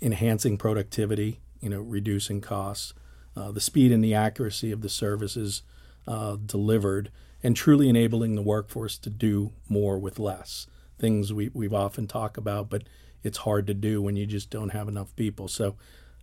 enhancing 0.00 0.56
productivity, 0.56 1.40
you 1.60 1.68
know, 1.68 1.80
reducing 1.80 2.40
costs, 2.40 2.94
uh, 3.36 3.52
the 3.52 3.60
speed 3.60 3.92
and 3.92 4.02
the 4.02 4.14
accuracy 4.14 4.72
of 4.72 4.80
the 4.80 4.88
services 4.88 5.62
uh, 6.08 6.36
delivered, 6.44 7.12
and 7.42 7.54
truly 7.54 7.88
enabling 7.88 8.34
the 8.34 8.42
workforce 8.42 8.96
to 8.98 9.10
do 9.10 9.52
more 9.68 9.98
with 9.98 10.18
less. 10.18 10.66
Things 10.98 11.32
we, 11.32 11.50
we've 11.52 11.74
often 11.74 12.06
talked 12.06 12.38
about, 12.38 12.70
but 12.70 12.84
it's 13.22 13.38
hard 13.38 13.66
to 13.66 13.74
do 13.74 14.00
when 14.00 14.16
you 14.16 14.24
just 14.24 14.48
don't 14.48 14.70
have 14.70 14.88
enough 14.88 15.14
people. 15.16 15.46
So, 15.46 15.76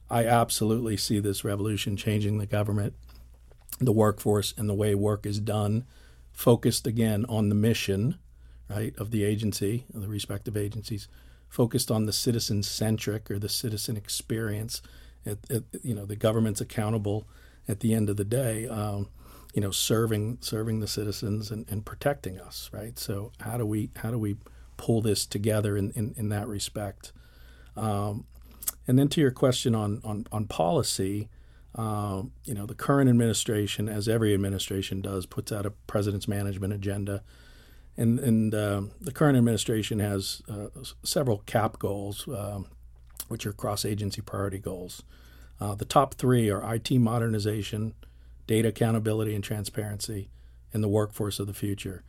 I 0.10 0.26
absolutely 0.26 0.96
see 0.96 1.20
this 1.20 1.44
revolution 1.44 1.98
changing 1.98 2.38
the 2.38 2.46
government, 2.46 2.94
the 3.80 3.92
workforce, 3.92 4.54
and 4.58 4.70
the 4.70 4.74
way 4.74 4.96
work 4.96 5.26
is 5.26 5.42
done, 5.42 5.84
focused 6.32 6.88
again 6.88 7.26
on 7.28 7.50
the 7.50 7.56
mission 7.56 8.18
right, 8.70 8.94
of 8.98 9.12
the 9.12 9.24
agency, 9.24 9.86
of 9.94 10.02
the 10.02 10.08
respective 10.08 10.58
agencies, 10.58 11.08
focused 11.48 11.90
on 11.90 12.06
the 12.06 12.14
citizen 12.14 12.64
centric 12.64 13.32
or 13.32 13.40
the 13.40 13.50
citizen 13.50 13.96
experience. 13.98 14.82
It, 15.26 15.40
it, 15.50 15.64
you 15.84 15.94
know, 15.94 16.06
the 16.06 16.16
government's 16.16 16.62
accountable 16.62 17.28
at 17.68 17.80
the 17.82 17.94
end 17.94 18.10
of 18.10 18.18
the 18.18 18.26
day. 18.26 18.68
Um, 18.68 19.10
you 19.54 19.62
know, 19.62 19.72
serving 19.72 20.38
serving 20.42 20.82
the 20.82 20.88
citizens 20.88 21.50
and, 21.50 21.66
and 21.70 21.84
protecting 21.84 22.40
us, 22.40 22.70
right? 22.72 23.00
So 23.00 23.32
how 23.40 23.58
do 23.58 23.66
we 23.66 23.90
how 23.96 24.12
do 24.12 24.20
we 24.20 24.38
pull 24.76 25.02
this 25.02 25.26
together 25.26 25.76
in, 25.76 25.90
in, 25.92 26.14
in 26.16 26.30
that 26.30 26.48
respect? 26.48 27.12
Um, 27.76 28.26
and 28.88 29.00
then 29.00 29.08
to 29.10 29.22
your 29.22 29.32
question 29.32 29.74
on 29.74 30.02
on, 30.04 30.28
on 30.32 30.46
policy, 30.46 31.30
uh, 31.74 32.24
you 32.44 32.54
know, 32.54 32.66
the 32.66 32.76
current 32.76 33.10
administration, 33.10 33.90
as 33.90 34.08
every 34.08 34.34
administration 34.34 35.02
does, 35.02 35.26
puts 35.26 35.52
out 35.52 35.66
a 35.66 35.72
president's 35.72 36.28
management 36.28 36.74
agenda 36.74 37.24
and, 37.98 38.20
and 38.20 38.54
uh, 38.54 38.82
the 39.01 39.12
current 39.12 39.38
administration 39.38 40.00
has 40.00 40.42
uh, 40.48 40.68
several 41.04 41.39
CAP 41.46 41.80
goals, 41.80 42.27
um, 42.27 42.68
which 43.27 43.46
are 43.46 43.54
cross 43.54 43.84
agency 43.84 44.22
priority 44.22 44.60
goals. 44.60 45.04
Uh, 45.60 45.74
the 45.74 45.86
top 45.86 46.13
three 46.13 46.50
are 46.50 46.75
IT 46.75 46.92
modernization, 46.92 47.96
data 48.46 48.70
accountability 48.70 49.34
and 49.34 49.44
transparency, 49.44 50.30
and 50.72 50.84
the 50.84 50.88
workforce 50.88 51.39
of 51.39 51.48
the 51.48 51.54
future. 51.54 52.04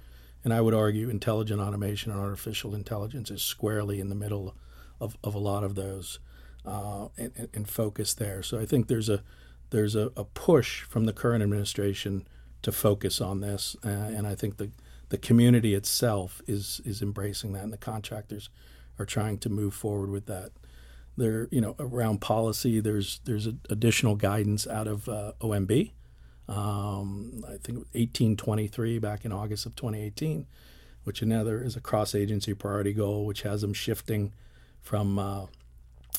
And 0.45 0.53
I 0.53 0.61
would 0.61 0.75
argue 0.75 1.09
intelligent 1.09 1.61
automation 1.61 2.13
and 2.13 2.21
artificial 2.21 2.75
intelligence 2.75 3.31
is 3.31 3.43
squarely 3.43 3.99
in 3.99 4.09
the 4.09 4.15
middle 4.15 4.55
of, 5.01 5.17
of 5.25 5.35
a 5.35 5.39
lot 5.39 5.65
of 5.65 5.75
those 5.75 6.19
uh, 6.67 7.09
and, 7.17 7.49
and, 7.55 7.69
focus 7.69 8.13
there. 8.13 8.43
So 8.43 8.59
I 8.59 8.67
think 8.67 8.89
there's 8.89 9.09
a 9.09 9.23
there's 9.71 9.95
a, 9.95 10.11
a, 10.17 10.25
push 10.25 10.83
from 10.83 11.05
the 11.05 11.13
current 11.13 11.43
administration 11.43 12.27
to 12.63 12.73
focus 12.73 13.21
on 13.21 13.41
this, 13.41 13.77
uh, 13.85 13.89
and 13.89 14.27
I 14.27 14.35
think 14.35 14.57
the 14.57 14.71
the 15.09 15.19
community 15.19 15.75
itself 15.75 16.43
is 16.47 16.81
is 16.85 17.03
embracing 17.03 17.53
that, 17.53 17.65
and 17.65 17.73
the 17.73 17.79
contractors 17.79 18.51
are 18.99 19.07
trying 19.07 19.39
to 19.39 19.49
move 19.49 19.75
forward 19.75 20.11
with 20.11 20.27
that. 20.27 20.51
There, 21.17 21.49
you 21.51 21.61
know, 21.61 21.75
around 21.79 22.21
policy, 22.21 22.81
there's 22.81 23.21
there's 23.25 23.47
additional 23.47 24.17
guidance 24.17 24.67
out 24.67 24.87
of 24.87 25.09
uh, 25.09 25.33
OMB. 25.41 25.93
Um, 26.49 27.45
I 27.45 27.59
think 27.63 27.79
1823 27.93 28.99
back 28.99 29.25
in 29.25 29.33
August 29.33 29.67
of 29.67 29.75
2018, 29.75 30.47
which 31.05 31.21
another 31.21 31.63
is 31.63 31.77
a 31.77 31.81
cross 31.81 32.15
agency 32.15 32.55
priority 32.55 32.95
goal, 32.95 33.27
which 33.27 33.43
has 33.43 33.61
them 33.61 33.75
shifting 33.75 34.33
from 34.81 35.19
uh, 35.19 35.47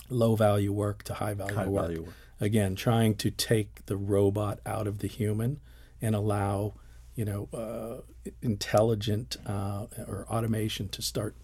low 0.10 0.36
value 0.36 0.72
work 0.72 1.04
to 1.04 1.16
high 1.16 1.34
value, 1.34 1.56
high 1.56 1.68
work. 1.68 1.86
value 1.86 2.02
work. 2.04 2.14
Again, 2.42 2.76
trying 2.76 3.16
to 3.16 3.32
take 3.32 3.86
the 3.88 3.98
robot 3.98 4.60
out 4.66 4.88
of 4.88 5.00
the 5.00 5.08
human 5.08 5.60
and 6.02 6.16
allow 6.16 6.76
you 7.20 7.26
know, 7.26 7.50
uh, 7.54 8.32
intelligent 8.42 9.36
uh, 9.46 9.88
or 10.08 10.26
automation 10.30 10.88
to 10.88 11.02
start 11.02 11.36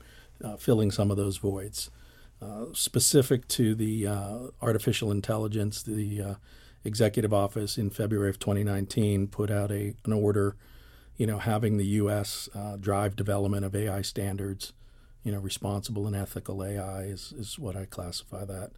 uh, 0.41 0.55
filling 0.55 0.89
some 0.89 1.11
of 1.11 1.17
those 1.17 1.35
voids. 1.35 1.91
Uh, 2.41 2.67
specific 2.71 3.45
to 3.49 3.75
the 3.75 4.07
uh, 4.07 4.37
artificial 4.61 5.11
intelligence, 5.11 5.83
the 5.83 6.21
uh, 6.21 6.35
executive 6.85 7.33
office 7.33 7.77
in 7.77 7.89
February 7.89 8.29
of 8.29 8.39
2019 8.39 9.27
put 9.27 9.51
out 9.51 9.69
a, 9.69 9.93
an 10.05 10.13
order, 10.13 10.55
you 11.17 11.27
know, 11.27 11.39
having 11.39 11.75
the 11.75 11.87
U.S. 11.87 12.47
drive 12.79 13.17
development 13.17 13.65
of 13.65 13.75
AI 13.75 14.01
standards. 14.01 14.71
You 15.23 15.33
know, 15.33 15.39
responsible 15.39 16.07
and 16.07 16.15
ethical 16.15 16.63
AI 16.63 17.01
is, 17.01 17.33
is 17.37 17.59
what 17.59 17.75
I 17.75 17.83
classify 17.83 18.45
that. 18.45 18.71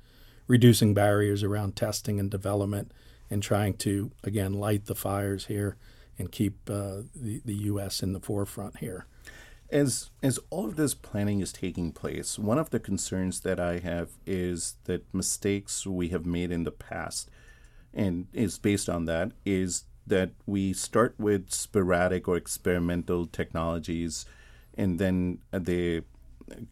Reducing 0.47 0.95
barriers 0.95 1.43
around 1.43 1.75
testing 1.75 2.19
and 2.19 2.31
development 2.31 2.91
and 3.29 3.43
trying 3.43 3.75
to, 3.75 4.09
again, 4.23 4.53
light 4.53 4.85
the 4.85 4.95
fires 4.95 5.45
here 5.45 5.77
and 6.17 6.31
keep 6.31 6.69
uh, 6.69 7.01
the, 7.15 7.41
the 7.45 7.55
U.S. 7.55 8.01
in 8.01 8.13
the 8.13 8.19
forefront 8.19 8.77
here. 8.77 9.05
As 9.69 10.11
as 10.23 10.39
all 10.49 10.65
of 10.65 10.77
this 10.77 10.93
planning 10.93 11.41
is 11.41 11.51
taking 11.51 11.91
place, 11.91 12.39
one 12.39 12.57
of 12.57 12.69
the 12.69 12.79
concerns 12.79 13.41
that 13.41 13.59
I 13.59 13.79
have 13.79 14.11
is 14.25 14.75
that 14.85 15.13
mistakes 15.13 15.85
we 15.85 16.07
have 16.09 16.25
made 16.25 16.51
in 16.51 16.63
the 16.63 16.71
past, 16.71 17.29
and 17.93 18.27
is 18.31 18.57
based 18.57 18.87
on 18.87 19.05
that, 19.05 19.33
is 19.45 19.83
that 20.05 20.31
we 20.45 20.71
start 20.71 21.15
with 21.17 21.51
sporadic 21.51 22.29
or 22.29 22.37
experimental 22.37 23.25
technologies, 23.25 24.25
and 24.77 24.99
then 24.99 25.39
they 25.51 26.01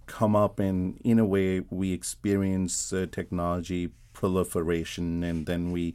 come 0.05 0.35
up 0.35 0.57
and 0.57 0.97
in 1.03 1.19
a 1.19 1.25
way 1.25 1.59
we 1.69 1.91
experience 1.91 2.93
uh, 2.93 3.05
technology 3.11 3.91
proliferation, 4.13 5.21
and 5.21 5.45
then 5.47 5.71
we 5.73 5.93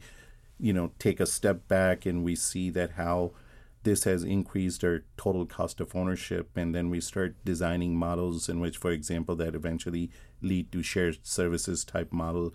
you 0.59 0.71
know 0.71 0.91
take 0.99 1.19
a 1.19 1.25
step 1.25 1.67
back 1.67 2.05
and 2.05 2.23
we 2.23 2.35
see 2.35 2.69
that 2.69 2.91
how 2.91 3.31
this 3.83 4.03
has 4.03 4.23
increased 4.23 4.83
our 4.83 5.03
total 5.17 5.45
cost 5.45 5.79
of 5.79 5.95
ownership 5.95 6.49
and 6.55 6.75
then 6.75 6.89
we 6.89 7.01
start 7.01 7.35
designing 7.43 7.95
models 7.95 8.47
in 8.47 8.59
which 8.59 8.77
for 8.77 8.91
example 8.91 9.35
that 9.35 9.55
eventually 9.55 10.09
lead 10.41 10.71
to 10.71 10.83
shared 10.83 11.17
services 11.23 11.83
type 11.83 12.11
model 12.11 12.53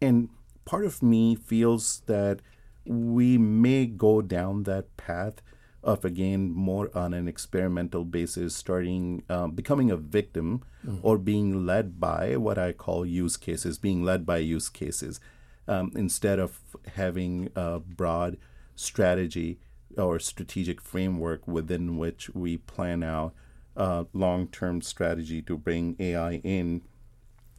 and 0.00 0.28
part 0.64 0.84
of 0.84 1.02
me 1.02 1.34
feels 1.34 2.02
that 2.06 2.40
we 2.84 3.38
may 3.38 3.86
go 3.86 4.22
down 4.22 4.64
that 4.64 4.96
path 4.96 5.42
of 5.82 6.04
again 6.04 6.50
more 6.52 6.90
on 6.94 7.14
an 7.14 7.28
experimental 7.28 8.04
basis, 8.04 8.54
starting 8.54 9.22
um, 9.28 9.52
becoming 9.52 9.90
a 9.90 9.96
victim 9.96 10.62
mm-hmm. 10.84 10.98
or 11.02 11.18
being 11.18 11.64
led 11.64 12.00
by 12.00 12.36
what 12.36 12.58
I 12.58 12.72
call 12.72 13.06
use 13.06 13.36
cases, 13.36 13.78
being 13.78 14.02
led 14.02 14.26
by 14.26 14.38
use 14.38 14.68
cases, 14.68 15.20
um, 15.68 15.92
instead 15.94 16.38
of 16.38 16.60
having 16.94 17.50
a 17.54 17.78
broad 17.78 18.36
strategy 18.74 19.58
or 19.98 20.18
strategic 20.18 20.80
framework 20.80 21.46
within 21.46 21.96
which 21.96 22.30
we 22.30 22.56
plan 22.56 23.02
out 23.02 23.34
a 23.76 24.06
long-term 24.12 24.82
strategy 24.82 25.40
to 25.42 25.56
bring 25.56 25.96
AI 25.98 26.34
in. 26.44 26.82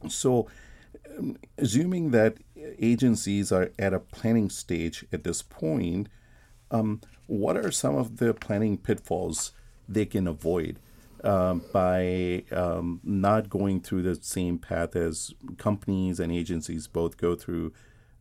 So, 0.07 0.47
um, 1.17 1.37
assuming 1.57 2.11
that 2.11 2.37
agencies 2.79 3.51
are 3.51 3.71
at 3.77 3.93
a 3.93 3.99
planning 3.99 4.49
stage 4.49 5.05
at 5.11 5.23
this 5.23 5.41
point. 5.41 6.07
Um, 6.71 7.01
what 7.25 7.57
are 7.57 7.71
some 7.71 7.95
of 7.95 8.17
the 8.17 8.33
planning 8.33 8.77
pitfalls 8.77 9.51
they 9.87 10.05
can 10.05 10.27
avoid 10.27 10.79
uh, 11.23 11.55
by 11.73 12.43
um, 12.51 13.01
not 13.03 13.49
going 13.49 13.81
through 13.81 14.03
the 14.03 14.15
same 14.15 14.57
path 14.57 14.95
as 14.95 15.33
companies 15.57 16.19
and 16.19 16.31
agencies 16.31 16.87
both 16.87 17.17
go 17.17 17.35
through 17.35 17.73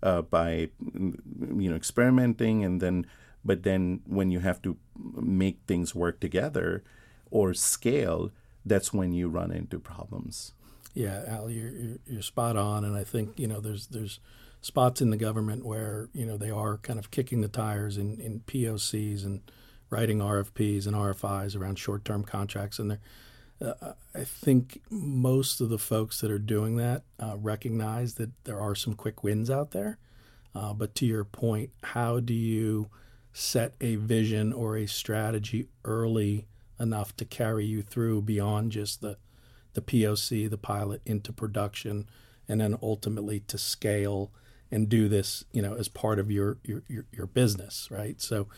uh, 0.02 0.22
by 0.22 0.70
you 0.94 1.70
know 1.70 1.76
experimenting 1.76 2.64
and 2.64 2.80
then 2.80 3.06
but 3.44 3.62
then 3.62 4.00
when 4.06 4.30
you 4.30 4.40
have 4.40 4.60
to 4.62 4.76
make 5.14 5.58
things 5.66 5.94
work 5.94 6.20
together 6.20 6.82
or 7.30 7.54
scale 7.54 8.30
that's 8.64 8.92
when 8.92 9.12
you 9.12 9.28
run 9.28 9.50
into 9.50 9.78
problems. 9.78 10.52
Yeah 10.94 11.22
al 11.26 11.50
you're, 11.50 11.70
you're, 11.70 11.98
you're 12.06 12.22
spot 12.22 12.56
on. 12.56 12.84
And 12.84 12.96
i 12.96 13.04
think 13.04 13.38
you 13.38 13.46
know 13.46 13.60
there's 13.60 13.86
there's 13.86 14.20
spots 14.60 15.00
in 15.00 15.10
the 15.10 15.16
government 15.16 15.64
where 15.64 16.08
you 16.12 16.26
know 16.26 16.36
they 16.36 16.50
are 16.50 16.78
kind 16.78 16.98
of 16.98 17.10
kicking 17.10 17.40
the 17.40 17.48
tires 17.48 17.96
in, 17.96 18.20
in 18.20 18.40
POCs 18.40 19.24
and 19.24 19.40
writing 19.90 20.18
RFPs 20.18 20.86
and 20.86 20.94
RFIs 20.94 21.56
around 21.56 21.78
short-term 21.78 22.24
contracts, 22.24 22.78
and 22.78 22.98
uh, 23.60 23.92
I 24.14 24.24
think 24.24 24.82
most 24.90 25.60
of 25.60 25.68
the 25.68 25.78
folks 25.78 26.20
that 26.20 26.30
are 26.30 26.38
doing 26.38 26.76
that 26.76 27.04
uh, 27.18 27.36
recognize 27.38 28.14
that 28.14 28.30
there 28.44 28.60
are 28.60 28.74
some 28.74 28.94
quick 28.94 29.24
wins 29.24 29.50
out 29.50 29.70
there. 29.72 29.98
Uh, 30.54 30.72
but 30.72 30.94
to 30.96 31.06
your 31.06 31.24
point, 31.24 31.70
how 31.82 32.20
do 32.20 32.34
you 32.34 32.88
set 33.38 33.72
a 33.80 33.94
vision 33.94 34.52
or 34.52 34.76
a 34.76 34.86
strategy 34.86 35.68
early 35.84 36.44
enough 36.80 37.16
to 37.16 37.24
carry 37.24 37.64
you 37.64 37.82
through 37.82 38.20
beyond 38.20 38.72
just 38.72 39.00
the 39.00 39.16
the 39.74 39.80
POC, 39.80 40.50
the 40.50 40.58
pilot, 40.58 41.00
into 41.06 41.32
production, 41.32 42.08
and 42.48 42.60
then 42.60 42.76
ultimately 42.82 43.38
to 43.40 43.56
scale 43.56 44.32
and 44.72 44.88
do 44.88 45.08
this, 45.08 45.44
you 45.52 45.62
know, 45.62 45.74
as 45.74 45.86
part 45.86 46.18
of 46.18 46.32
your 46.32 46.58
your 46.64 46.82
your, 46.88 47.04
your 47.12 47.26
business, 47.26 47.88
right? 47.92 48.20
So, 48.20 48.48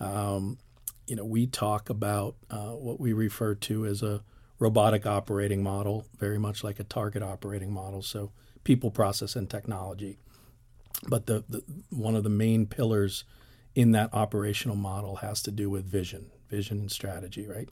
um, 0.00 0.58
you 1.06 1.14
know, 1.14 1.24
we 1.24 1.46
talk 1.46 1.88
about 1.88 2.34
uh, 2.50 2.72
what 2.72 2.98
we 2.98 3.12
refer 3.12 3.54
to 3.54 3.86
as 3.86 4.02
a 4.02 4.24
robotic 4.58 5.06
operating 5.06 5.62
model, 5.62 6.06
very 6.18 6.38
much 6.38 6.64
like 6.64 6.80
a 6.80 6.84
target 6.84 7.22
operating 7.22 7.72
model. 7.72 8.02
So, 8.02 8.32
people, 8.64 8.90
process, 8.90 9.36
and 9.36 9.48
technology. 9.48 10.18
But 11.06 11.26
the, 11.26 11.44
the 11.48 11.62
one 11.90 12.16
of 12.16 12.24
the 12.24 12.30
main 12.30 12.66
pillars 12.66 13.24
in 13.74 13.92
that 13.92 14.10
operational 14.12 14.76
model 14.76 15.16
has 15.16 15.42
to 15.42 15.50
do 15.50 15.68
with 15.68 15.84
vision, 15.84 16.30
vision 16.48 16.78
and 16.78 16.90
strategy, 16.90 17.46
right? 17.46 17.68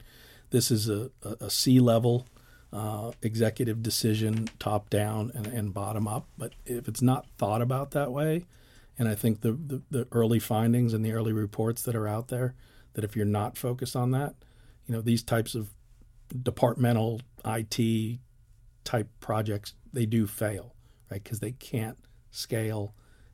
This 0.49 0.69
is 0.69 0.89
a, 0.89 1.11
a, 1.23 1.45
a 1.45 1.49
C 1.49 1.79
level 1.79 2.27
uh, 2.73 3.11
executive 3.21 3.83
decision, 3.83 4.49
top 4.59 4.89
down 4.89 5.31
and, 5.35 5.47
and 5.47 5.73
bottom 5.73 6.07
up. 6.07 6.27
But 6.37 6.53
if 6.65 6.87
it's 6.87 7.01
not 7.01 7.27
thought 7.37 7.61
about 7.61 7.91
that 7.91 8.11
way, 8.11 8.45
and 8.97 9.07
I 9.07 9.15
think 9.15 9.41
the, 9.41 9.51
the, 9.51 9.81
the, 9.89 10.07
early 10.11 10.39
findings 10.39 10.93
and 10.93 11.05
the 11.05 11.13
early 11.13 11.33
reports 11.33 11.83
that 11.83 11.95
are 11.95 12.07
out 12.07 12.27
there, 12.27 12.55
that 12.93 13.03
if 13.03 13.15
you're 13.15 13.25
not 13.25 13.57
focused 13.57 13.95
on 13.95 14.11
that, 14.11 14.35
you 14.87 14.93
know, 14.93 15.01
these 15.01 15.23
types 15.23 15.55
of 15.55 15.69
departmental 16.41 17.21
IT 17.45 18.19
type 18.83 19.07
projects, 19.19 19.73
they 19.91 20.05
do 20.05 20.27
fail, 20.27 20.75
right? 21.09 21.23
Because 21.23 21.39
they 21.39 21.51
can't 21.51 21.97
scale. 22.31 22.93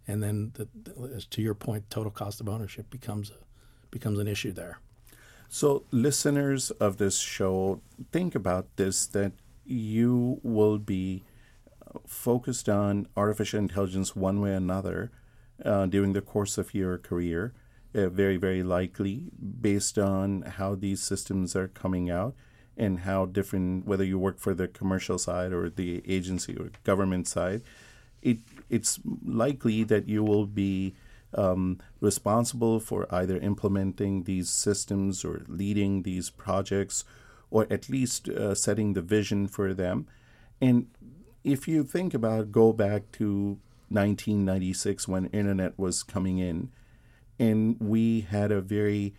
And 0.10 0.24
then, 0.24 0.54
the, 0.56 0.68
the, 0.74 1.22
to 1.22 1.40
your 1.40 1.54
point, 1.54 1.88
total 1.92 2.12
cost 2.12 2.42
of 2.42 2.50
ownership 2.50 2.90
becomes 2.90 3.32
becomes 3.92 4.18
an 4.18 4.28
issue 4.28 4.52
there. 4.52 4.80
So, 5.50 5.84
listeners 5.92 6.72
of 6.72 6.98
this 6.98 7.20
show, 7.20 7.82
think 8.12 8.34
about 8.34 8.66
this 8.76 9.06
that 9.08 9.34
you 9.66 10.40
will 10.42 10.80
be 10.80 11.26
uh, 11.86 12.00
focused 12.08 12.68
on 12.68 13.08
artificial 13.16 13.60
intelligence 13.60 14.16
one 14.16 14.42
way 14.42 14.50
or 14.50 14.54
another 14.54 15.12
uh, 15.64 15.86
during 15.86 16.14
the 16.14 16.22
course 16.22 16.58
of 16.58 16.74
your 16.74 16.98
career, 16.98 17.54
uh, 17.94 18.10
very, 18.10 18.38
very 18.38 18.64
likely, 18.64 19.26
based 19.62 20.00
on 20.00 20.42
how 20.42 20.74
these 20.74 21.04
systems 21.04 21.56
are 21.56 21.68
coming 21.68 22.10
out 22.10 22.34
and 22.76 23.02
how 23.02 23.28
different, 23.28 23.86
whether 23.86 24.04
you 24.04 24.18
work 24.18 24.40
for 24.40 24.56
the 24.56 24.68
commercial 24.68 25.20
side 25.20 25.52
or 25.54 25.70
the 25.70 26.02
agency 26.08 26.56
or 26.56 26.72
government 26.84 27.28
side, 27.28 27.62
it, 28.22 28.40
it's 28.70 29.00
likely 29.26 29.84
that 29.84 30.08
you 30.08 30.24
will 30.24 30.46
be 30.46 30.96
um, 31.34 31.80
responsible 32.02 32.80
for 32.80 33.08
either 33.14 33.38
implementing 33.38 34.24
these 34.24 34.50
systems 34.50 35.24
or 35.24 35.44
leading 35.48 36.04
these 36.04 36.30
projects 36.30 37.04
or 37.52 37.68
at 37.70 37.90
least 37.90 38.30
uh, 38.30 38.54
setting 38.54 38.94
the 38.94 39.02
vision 39.02 39.48
for 39.48 39.74
them. 39.74 40.08
And 40.62 40.88
if 41.44 41.68
you 41.68 41.84
think 41.84 42.14
about 42.14 42.52
go 42.52 42.74
back 42.74 43.12
to 43.14 43.60
1996 43.90 45.08
when 45.08 45.26
internet 45.28 45.78
was 45.78 46.04
coming 46.04 46.38
in 46.38 46.70
and 47.40 47.78
we 47.80 48.22
had 48.22 48.52
a 48.52 48.62
very 48.62 49.16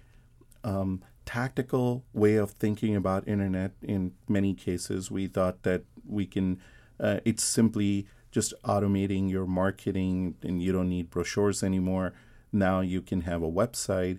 um, 0.63 1.03
tactical 1.25 2.05
way 2.13 2.37
of 2.37 2.53
thinking 2.53 2.95
about 2.95 3.27
internet 3.27 3.73
in 3.83 4.13
many 4.29 4.55
cases 4.55 5.11
we 5.11 5.27
thought 5.27 5.63
that 5.63 5.83
we 6.07 6.27
can 6.27 6.61
uh, 7.01 7.19
it's 7.25 7.43
simply 7.43 8.07
just 8.31 8.55
automating 8.65 9.31
your 9.31 9.47
marketing 9.47 10.37
and 10.43 10.63
you 10.63 10.73
don't 10.73 10.89
need 10.89 11.11
brochures 11.11 11.63
anymore. 11.63 12.13
Now 12.53 12.81
you 12.81 13.03
can 13.03 13.23
have 13.23 13.43
a 13.43 13.51
website. 13.51 14.19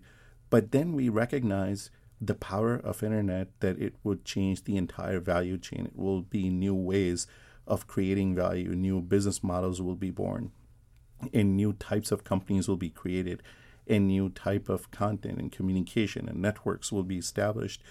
But 0.50 0.72
then 0.72 0.94
we 0.94 1.10
recognize 1.10 1.90
the 2.20 2.36
power 2.36 2.76
of 2.76 3.02
internet 3.02 3.48
that 3.62 3.80
it 3.80 3.96
would 4.04 4.24
change 4.26 4.64
the 4.64 4.78
entire 4.78 5.20
value 5.20 5.58
chain. 5.58 5.88
It 5.88 5.98
will 5.98 6.22
be 6.22 6.50
new 6.50 6.76
ways 6.76 7.26
of 7.66 7.88
creating 7.88 8.36
value, 8.36 8.70
new 8.76 9.02
business 9.02 9.44
models 9.44 9.82
will 9.82 9.96
be 9.96 10.12
born, 10.12 10.52
and 11.34 11.56
new 11.56 11.74
types 11.74 12.12
of 12.12 12.24
companies 12.24 12.68
will 12.68 12.78
be 12.78 12.90
created, 12.90 13.42
and 13.88 14.08
new 14.08 14.30
type 14.30 14.68
of 14.70 14.92
content 14.92 15.40
and 15.40 15.52
communication 15.52 16.28
and 16.28 16.42
networks 16.42 16.92
will 16.92 17.04
be 17.04 17.18
established. 17.18 17.82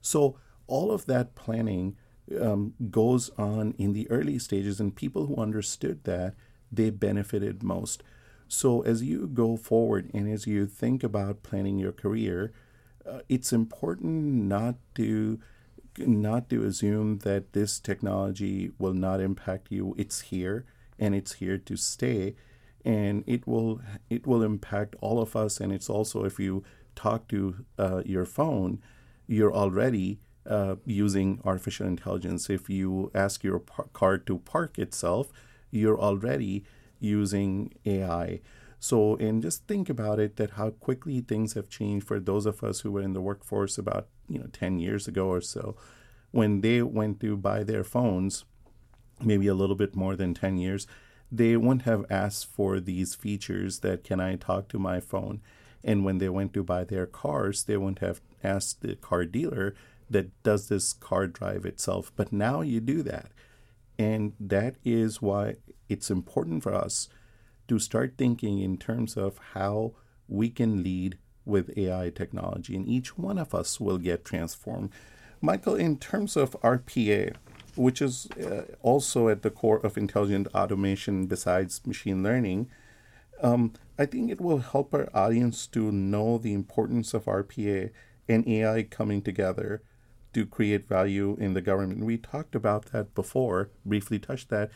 So 0.00 0.38
all 0.66 0.90
of 0.90 1.06
that 1.06 1.34
planning 1.34 1.96
um, 2.40 2.74
goes 2.90 3.30
on 3.38 3.74
in 3.78 3.92
the 3.92 4.10
early 4.10 4.38
stages, 4.38 4.80
and 4.80 4.94
people 4.94 5.26
who 5.26 5.36
understood 5.36 6.04
that 6.04 6.34
they 6.70 6.90
benefited 6.90 7.62
most. 7.62 8.02
So 8.48 8.80
as 8.82 9.02
you 9.02 9.26
go 9.26 9.56
forward 9.56 10.10
and 10.14 10.30
as 10.32 10.46
you 10.46 10.66
think 10.66 11.04
about 11.04 11.42
planning 11.42 11.78
your 11.78 11.92
career, 11.92 12.52
uh, 13.06 13.20
it's 13.28 13.52
important 13.52 14.44
not 14.48 14.76
to 14.94 15.38
not 15.98 16.48
to 16.48 16.64
assume 16.64 17.18
that 17.18 17.52
this 17.52 17.80
technology 17.80 18.70
will 18.78 18.94
not 18.94 19.20
impact 19.20 19.68
you. 19.70 19.94
It's 19.98 20.20
here 20.20 20.64
and 20.98 21.14
it's 21.14 21.34
here 21.34 21.58
to 21.58 21.76
stay, 21.76 22.36
and 22.84 23.24
it 23.26 23.46
will 23.46 23.80
it 24.08 24.26
will 24.26 24.42
impact 24.42 24.96
all 25.00 25.20
of 25.20 25.36
us. 25.36 25.60
And 25.60 25.72
it's 25.72 25.90
also 25.90 26.24
if 26.24 26.38
you 26.38 26.64
talk 26.94 27.28
to 27.28 27.64
uh, 27.78 28.02
your 28.04 28.24
phone, 28.24 28.82
you're 29.26 29.54
already 29.54 30.20
uh, 30.48 30.76
using 30.84 31.40
artificial 31.44 31.86
intelligence. 31.86 32.48
If 32.48 32.68
you 32.70 33.10
ask 33.14 33.44
your 33.44 33.58
par- 33.58 33.88
car 33.92 34.18
to 34.18 34.38
park 34.38 34.78
itself, 34.78 35.30
you're 35.70 36.00
already 36.00 36.64
using 36.98 37.74
AI. 37.84 38.40
So, 38.80 39.16
and 39.16 39.42
just 39.42 39.66
think 39.66 39.88
about 39.88 40.18
it 40.18 40.36
that 40.36 40.52
how 40.52 40.70
quickly 40.70 41.20
things 41.20 41.54
have 41.54 41.68
changed 41.68 42.06
for 42.06 42.20
those 42.20 42.46
of 42.46 42.62
us 42.62 42.80
who 42.80 42.92
were 42.92 43.02
in 43.02 43.12
the 43.12 43.20
workforce 43.20 43.76
about, 43.76 44.06
you 44.28 44.38
know, 44.38 44.46
10 44.52 44.78
years 44.78 45.08
ago 45.08 45.28
or 45.28 45.40
so. 45.40 45.76
When 46.30 46.60
they 46.60 46.82
went 46.82 47.20
to 47.20 47.36
buy 47.36 47.64
their 47.64 47.84
phones, 47.84 48.44
maybe 49.20 49.48
a 49.48 49.54
little 49.54 49.76
bit 49.76 49.96
more 49.96 50.14
than 50.14 50.34
10 50.34 50.58
years, 50.58 50.86
they 51.30 51.56
wouldn't 51.56 51.82
have 51.82 52.06
asked 52.08 52.46
for 52.46 52.80
these 52.80 53.14
features 53.14 53.80
that 53.80 54.04
can 54.04 54.20
I 54.20 54.36
talk 54.36 54.68
to 54.68 54.78
my 54.78 55.00
phone? 55.00 55.40
And 55.84 56.04
when 56.04 56.18
they 56.18 56.28
went 56.28 56.54
to 56.54 56.62
buy 56.64 56.84
their 56.84 57.06
cars, 57.06 57.64
they 57.64 57.76
wouldn't 57.76 58.00
have 58.00 58.20
asked 58.42 58.80
the 58.80 58.96
car 58.96 59.24
dealer 59.24 59.74
that 60.10 60.42
does 60.42 60.68
this 60.68 60.92
car 60.92 61.26
drive 61.26 61.64
itself. 61.66 62.12
But 62.16 62.32
now 62.32 62.60
you 62.62 62.80
do 62.80 63.02
that. 63.02 63.32
And 63.98 64.34
that 64.40 64.76
is 64.84 65.22
why 65.22 65.56
it's 65.88 66.10
important 66.10 66.62
for 66.62 66.74
us 66.74 67.08
to 67.68 67.78
start 67.78 68.14
thinking 68.16 68.60
in 68.60 68.76
terms 68.78 69.16
of 69.16 69.38
how 69.54 69.94
we 70.28 70.50
can 70.50 70.82
lead 70.82 71.18
with 71.44 71.76
AI 71.76 72.10
technology. 72.10 72.76
And 72.76 72.88
each 72.88 73.18
one 73.18 73.38
of 73.38 73.54
us 73.54 73.80
will 73.80 73.98
get 73.98 74.24
transformed. 74.24 74.90
Michael, 75.40 75.74
in 75.76 75.98
terms 75.98 76.36
of 76.36 76.52
RPA, 76.62 77.34
which 77.76 78.02
is 78.02 78.28
uh, 78.32 78.62
also 78.82 79.28
at 79.28 79.42
the 79.42 79.50
core 79.50 79.78
of 79.78 79.96
intelligent 79.98 80.48
automation 80.54 81.26
besides 81.26 81.86
machine 81.86 82.22
learning, 82.22 82.68
Um, 83.40 83.72
I 83.98 84.06
think 84.06 84.30
it 84.30 84.40
will 84.40 84.58
help 84.58 84.94
our 84.94 85.08
audience 85.14 85.66
to 85.68 85.92
know 85.92 86.38
the 86.38 86.52
importance 86.54 87.14
of 87.14 87.26
RPA 87.26 87.90
and 88.28 88.46
AI 88.48 88.82
coming 88.84 89.22
together 89.22 89.82
to 90.38 90.46
create 90.46 90.88
value 90.88 91.36
in 91.40 91.54
the 91.54 91.60
government. 91.60 92.04
We 92.04 92.16
talked 92.16 92.54
about 92.54 92.92
that 92.92 93.12
before, 93.14 93.70
briefly 93.84 94.20
touched 94.20 94.50
that, 94.50 94.70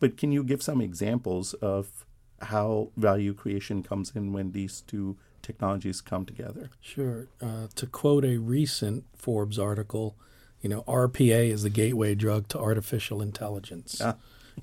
but 0.00 0.16
can 0.16 0.32
you 0.32 0.42
give 0.42 0.62
some 0.62 0.80
examples 0.80 1.52
of 1.54 2.06
how 2.40 2.90
value 2.96 3.34
creation 3.34 3.82
comes 3.82 4.12
in 4.14 4.32
when 4.32 4.52
these 4.52 4.80
two 4.80 5.18
technologies 5.42 6.00
come 6.00 6.24
together? 6.24 6.70
Sure. 6.80 7.28
Uh, 7.42 7.68
to 7.74 7.86
quote 7.86 8.24
a 8.24 8.38
recent 8.38 9.04
Forbes 9.14 9.58
article, 9.58 10.16
you 10.62 10.70
know, 10.70 10.82
RPA 10.82 11.50
is 11.50 11.62
the 11.62 11.70
gateway 11.70 12.14
drug 12.14 12.48
to 12.48 12.58
artificial 12.58 13.20
intelligence. 13.20 13.98
Yeah. 14.00 14.14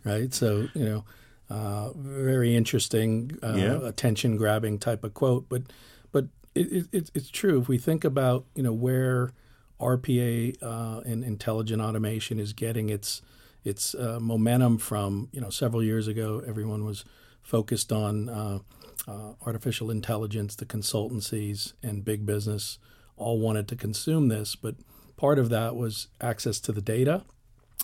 Right. 0.04 0.34
So, 0.34 0.68
you 0.74 0.86
know, 0.86 1.06
uh, 1.52 1.92
very 1.96 2.56
interesting, 2.56 3.38
uh, 3.44 3.54
yeah. 3.56 3.88
attention 3.88 4.36
grabbing 4.36 4.80
type 4.80 5.04
of 5.04 5.14
quote. 5.14 5.48
But, 5.48 5.64
but 6.12 6.26
it, 6.56 6.88
it, 6.92 7.12
it's 7.14 7.30
true. 7.30 7.62
If 7.62 7.68
we 7.68 7.78
think 7.78 8.04
about, 8.04 8.46
you 8.56 8.64
know, 8.64 8.74
where 8.74 9.32
RPA 9.80 10.56
uh, 10.62 11.02
and 11.06 11.24
intelligent 11.24 11.82
automation 11.82 12.39
is 12.39 12.54
getting 12.54 12.89
its 12.89 13.22
its 13.63 13.94
uh, 13.94 14.20
momentum 14.22 14.78
from, 14.78 15.28
you 15.34 15.42
know, 15.42 15.50
several 15.50 15.84
years 15.84 16.08
ago, 16.08 16.42
everyone 16.48 16.86
was 16.86 17.04
focused 17.42 17.92
on 17.92 18.30
uh, 18.30 18.60
uh, 19.08 19.34
artificial 19.46 19.92
intelligence, 19.92 20.56
the 20.56 20.65
consultancies, 20.65 21.74
and 21.84 22.06
big 22.06 22.26
business 22.26 22.80
all 23.18 23.39
wanted 23.39 23.68
to 23.68 23.76
consume 23.76 24.30
this, 24.30 24.56
but 24.56 24.76
part 25.18 25.38
of 25.38 25.50
that 25.50 25.76
was 25.76 26.08
access 26.22 26.60
to 26.62 26.72
the 26.72 26.82
data 26.82 27.24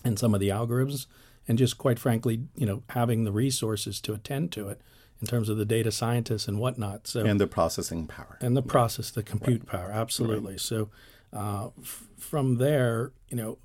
and 0.03 0.17
some 0.17 0.33
of 0.33 0.39
the 0.39 0.49
algorithms, 0.49 1.07
and 1.47 1.57
just 1.57 1.77
quite 1.77 1.99
frankly, 1.99 2.43
you 2.55 2.65
know, 2.65 2.83
having 2.89 3.25
the 3.25 3.31
resources 3.31 3.99
to 3.99 4.13
attend 4.13 4.51
to 4.53 4.69
it 4.69 4.81
in 5.21 5.27
terms 5.27 5.49
of 5.49 5.57
the 5.57 5.65
data 5.65 5.91
scientists 5.91 6.47
and 6.47 6.59
whatnot. 6.59 7.07
So 7.07 7.25
and 7.25 7.39
the 7.39 7.47
processing 7.47 8.07
power 8.07 8.37
and 8.41 8.55
the 8.55 8.61
process, 8.61 9.11
the 9.11 9.23
compute 9.23 9.63
right. 9.63 9.81
power, 9.81 9.91
absolutely. 9.91 10.53
Right. 10.53 10.61
So 10.61 10.89
uh, 11.33 11.69
f- 11.81 12.07
from 12.17 12.57
there, 12.57 13.11
you 13.29 13.37
know, 13.37 13.57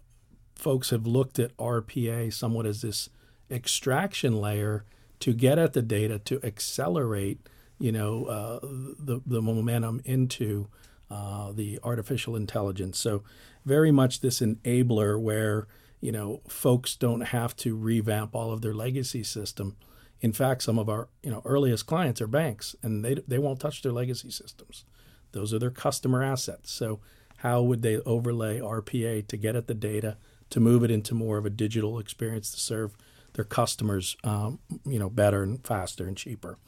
folks 0.55 0.90
have 0.90 1.07
looked 1.07 1.38
at 1.38 1.57
RPA 1.57 2.33
somewhat 2.33 2.66
as 2.66 2.83
this 2.83 3.09
extraction 3.51 4.40
layer 4.40 4.85
to 5.20 5.33
get 5.33 5.59
at 5.59 5.73
the 5.73 5.83
data 5.83 6.18
to 6.18 6.40
accelerate, 6.44 7.40
you 7.79 7.92
know, 7.92 8.25
uh, 8.27 8.59
the 8.62 9.20
the 9.27 9.42
momentum 9.42 10.01
into 10.05 10.68
uh, 11.11 11.53
the 11.53 11.79
artificial 11.83 12.37
intelligence. 12.37 12.99
So 12.99 13.23
very 13.64 13.90
much 13.90 14.20
this 14.20 14.40
enabler 14.40 15.20
where 15.20 15.66
you 16.01 16.12
know 16.12 16.40
folks 16.49 16.94
don't 16.94 17.20
have 17.20 17.55
to 17.57 17.77
revamp 17.77 18.35
all 18.35 18.53
of 18.53 18.62
their 18.62 18.75
legacy 18.75 19.23
system. 19.23 19.77
In 20.20 20.33
fact, 20.33 20.62
some 20.62 20.79
of 20.79 20.88
our 20.88 21.09
you 21.23 21.31
know 21.31 21.42
earliest 21.44 21.87
clients 21.87 22.20
are 22.20 22.27
banks, 22.27 22.75
and 22.83 23.05
they 23.05 23.14
they 23.27 23.38
won't 23.38 23.61
touch 23.61 23.83
their 23.83 23.92
legacy 23.92 24.31
systems. 24.31 24.85
Those 25.33 25.55
are 25.55 25.59
their 25.59 25.70
customer 25.70 26.23
assets. 26.23 26.73
So 26.73 27.01
how 27.40 27.62
would 27.62 27.83
they 27.83 27.98
overlay 27.98 28.61
RPA 28.61 29.26
to 29.26 29.37
get 29.37 29.57
at 29.57 29.66
the 29.66 29.74
data 29.74 30.16
to 30.50 30.61
move 30.61 30.85
it 30.85 30.90
into 30.90 31.14
more 31.14 31.38
of 31.38 31.46
a 31.46 31.50
digital 31.50 31.98
experience 31.98 32.50
to 32.50 32.61
serve 32.61 32.96
their 33.33 33.44
customers, 33.44 34.16
um, 34.24 34.59
you 34.85 34.98
know, 34.98 35.09
better 35.09 35.42
and 35.42 35.64
faster 35.64 36.07
and 36.07 36.16
cheaper. 36.16 36.59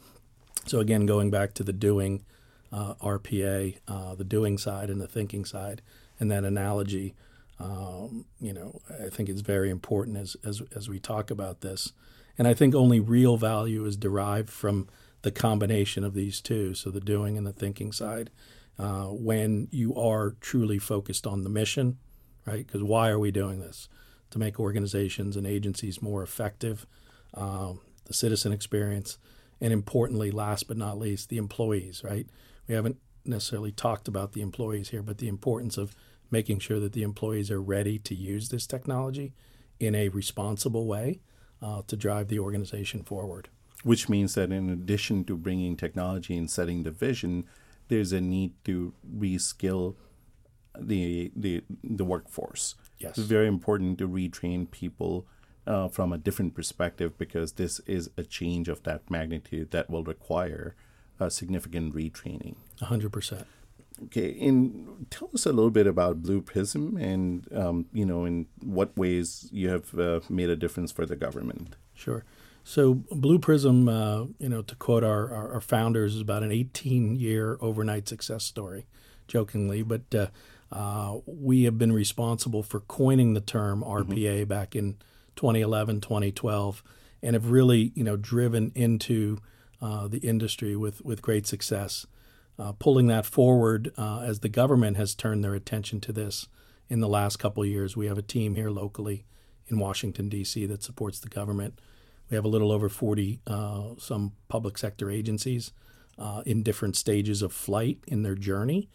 So 0.65 0.79
again, 0.79 1.05
going 1.05 1.29
back 1.29 1.53
to 1.55 1.63
the 1.63 1.73
doing 1.73 2.23
uh, 2.71 2.95
RPA, 2.95 3.77
uh, 3.87 4.15
the 4.15 4.23
doing 4.23 4.57
side 4.57 4.89
and 4.89 4.99
the 4.99 5.07
thinking 5.07 5.45
side, 5.45 5.81
and 6.19 6.31
that 6.31 6.43
analogy, 6.43 7.13
um, 7.59 8.25
you 8.39 8.53
know, 8.53 8.81
I 8.89 9.09
think 9.09 9.29
it's 9.29 9.41
very 9.41 9.69
important 9.69 10.17
as, 10.17 10.35
as 10.43 10.61
as 10.75 10.89
we 10.89 10.99
talk 10.99 11.29
about 11.29 11.61
this. 11.61 11.91
And 12.37 12.47
I 12.47 12.55
think 12.55 12.73
only 12.73 12.99
real 12.99 13.37
value 13.37 13.85
is 13.85 13.95
derived 13.95 14.49
from 14.49 14.87
the 15.21 15.31
combination 15.31 16.03
of 16.03 16.15
these 16.15 16.41
two, 16.41 16.73
so 16.73 16.89
the 16.89 16.99
doing 16.99 17.37
and 17.37 17.45
the 17.45 17.53
thinking 17.53 17.91
side, 17.91 18.31
uh, 18.79 19.05
when 19.05 19.67
you 19.71 19.95
are 19.95 20.35
truly 20.41 20.79
focused 20.79 21.27
on 21.27 21.43
the 21.43 21.49
mission, 21.49 21.97
right? 22.45 22.65
Because 22.65 22.83
why 22.83 23.09
are 23.09 23.19
we 23.19 23.31
doing 23.31 23.59
this? 23.59 23.87
to 24.33 24.39
make 24.39 24.59
organizations 24.59 25.37
and 25.37 25.45
agencies 25.45 26.01
more 26.01 26.23
effective, 26.23 26.87
um, 27.35 27.79
the 28.05 28.15
citizen 28.15 28.51
experience, 28.51 29.19
and 29.61 29.71
importantly, 29.71 30.31
last 30.31 30.67
but 30.67 30.75
not 30.75 30.97
least, 30.97 31.29
the 31.29 31.37
employees, 31.37 32.03
right? 32.03 32.27
We 32.67 32.73
haven't 32.73 32.97
necessarily 33.23 33.71
talked 33.71 34.07
about 34.07 34.33
the 34.33 34.41
employees 34.41 34.89
here, 34.89 35.03
but 35.03 35.19
the 35.19 35.27
importance 35.27 35.77
of 35.77 35.95
making 36.31 36.59
sure 36.59 36.79
that 36.79 36.93
the 36.93 37.03
employees 37.03 37.51
are 37.51 37.61
ready 37.61 37.99
to 37.99 38.15
use 38.15 38.49
this 38.49 38.65
technology 38.65 39.33
in 39.79 39.93
a 39.93 40.09
responsible 40.09 40.87
way 40.87 41.19
uh, 41.61 41.83
to 41.85 41.95
drive 41.95 42.27
the 42.27 42.39
organization 42.39 43.03
forward. 43.03 43.49
Which 43.83 44.09
means 44.09 44.33
that 44.33 44.51
in 44.51 44.67
addition 44.71 45.25
to 45.25 45.37
bringing 45.37 45.77
technology 45.77 46.35
and 46.35 46.49
setting 46.49 46.81
the 46.81 46.91
vision, 46.91 47.45
there's 47.93 48.11
a 48.11 48.19
need 48.19 48.53
to 48.65 48.93
reskill 49.15 49.95
the 50.79 51.31
the 51.35 51.63
the 51.83 52.03
workforce. 52.03 52.73
Yes. 52.97 53.17
It's 53.17 53.27
very 53.27 53.47
important 53.47 53.99
to 53.99 54.07
retrain 54.07 54.69
people 54.71 55.27
uh, 55.67 55.87
from 55.89 56.11
a 56.11 56.17
different 56.17 56.55
perspective 56.55 57.17
because 57.17 57.53
this 57.53 57.79
is 57.81 58.09
a 58.17 58.23
change 58.23 58.67
of 58.67 58.81
that 58.83 59.11
magnitude 59.11 59.69
that 59.71 59.89
will 59.89 60.03
require 60.03 60.75
a 61.19 61.29
significant 61.29 61.93
retraining. 61.93 62.55
100%. 62.81 63.45
Okay, 64.05 64.35
and 64.41 65.05
tell 65.11 65.29
us 65.33 65.45
a 65.45 65.53
little 65.53 65.69
bit 65.69 65.85
about 65.85 66.23
Blue 66.23 66.41
Prism 66.41 66.97
and, 66.97 67.47
um, 67.53 67.85
you 67.93 68.05
know, 68.05 68.25
in 68.25 68.47
what 68.61 68.97
ways 68.97 69.47
you 69.51 69.69
have 69.69 69.97
uh, 69.99 70.21
made 70.29 70.49
a 70.49 70.55
difference 70.55 70.91
for 70.91 71.05
the 71.05 71.15
government. 71.15 71.75
Sure. 71.93 72.25
So 72.63 72.95
Blue 73.11 73.39
Prism, 73.39 73.89
uh, 73.89 74.25
you 74.39 74.49
know, 74.49 74.61
to 74.61 74.75
quote 74.75 75.03
our, 75.03 75.33
our, 75.33 75.53
our, 75.53 75.61
founders, 75.61 76.15
is 76.15 76.21
about 76.21 76.43
an 76.43 76.51
18-year 76.51 77.57
overnight 77.59 78.07
success 78.07 78.45
story, 78.45 78.85
jokingly, 79.27 79.83
but 79.83 80.15
uh, 80.15 80.27
uh, 80.71 81.19
we 81.25 81.63
have 81.63 81.77
been 81.77 81.91
responsible 81.91 82.63
for 82.63 82.79
coining 82.79 83.33
the 83.33 83.41
term 83.41 83.83
RPA 83.83 84.07
mm-hmm. 84.07 84.43
back 84.45 84.75
in 84.75 84.95
2011, 85.35 86.01
2012, 86.01 86.83
and 87.21 87.33
have 87.33 87.51
really, 87.51 87.91
you 87.95 88.03
know, 88.03 88.15
driven 88.15 88.71
into 88.75 89.39
uh, 89.81 90.07
the 90.07 90.19
industry 90.19 90.75
with, 90.75 91.03
with 91.03 91.21
great 91.21 91.45
success. 91.45 92.05
Uh, 92.57 92.71
pulling 92.71 93.07
that 93.07 93.25
forward 93.25 93.91
uh, 93.97 94.19
as 94.19 94.41
the 94.41 94.49
government 94.49 94.95
has 94.95 95.15
turned 95.15 95.43
their 95.43 95.55
attention 95.55 95.99
to 95.99 96.13
this 96.13 96.47
in 96.87 96.99
the 96.99 97.07
last 97.07 97.37
couple 97.37 97.63
of 97.63 97.69
years. 97.69 97.97
We 97.97 98.05
have 98.05 98.17
a 98.17 98.23
team 98.23 98.53
here 98.53 98.69
locally 98.69 99.25
in 99.67 99.79
Washington, 99.79 100.29
D.C. 100.29 100.67
that 100.67 100.83
supports 100.83 101.19
the 101.19 101.29
government. 101.29 101.79
We 102.33 102.37
have 102.37 102.45
a 102.45 102.47
little 102.47 102.71
over 102.71 102.89
40 102.89 103.41
uh, 103.45 103.89
some 103.99 104.31
public 104.47 104.79
sector 104.79 105.11
agencies 105.11 105.71
uh, 106.17 106.41
in 106.47 106.63
different 106.63 106.95
stages 106.95 107.43
of 107.43 107.53
flight 107.53 107.99
in 108.07 108.23
their 108.23 108.33
journey 108.33 108.89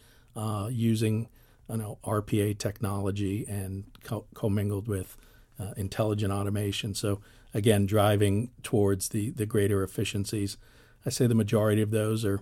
using 0.69 1.29
you 1.69 1.77
know, 1.77 1.99
RPA 2.03 2.57
technology 2.57 3.45
and 3.47 3.85
co- 4.03 4.25
commingled 4.33 4.89
with 4.89 5.15
uh, 5.57 5.71
intelligent 5.77 6.33
automation. 6.33 6.93
So 6.93 7.21
again, 7.53 7.85
driving 7.85 8.51
towards 8.61 9.07
the 9.07 9.29
the 9.29 9.45
greater 9.45 9.83
efficiencies. 9.83 10.57
I 11.05 11.09
say 11.09 11.25
the 11.25 11.33
majority 11.33 11.81
of 11.81 11.91
those 11.91 12.25
are 12.25 12.41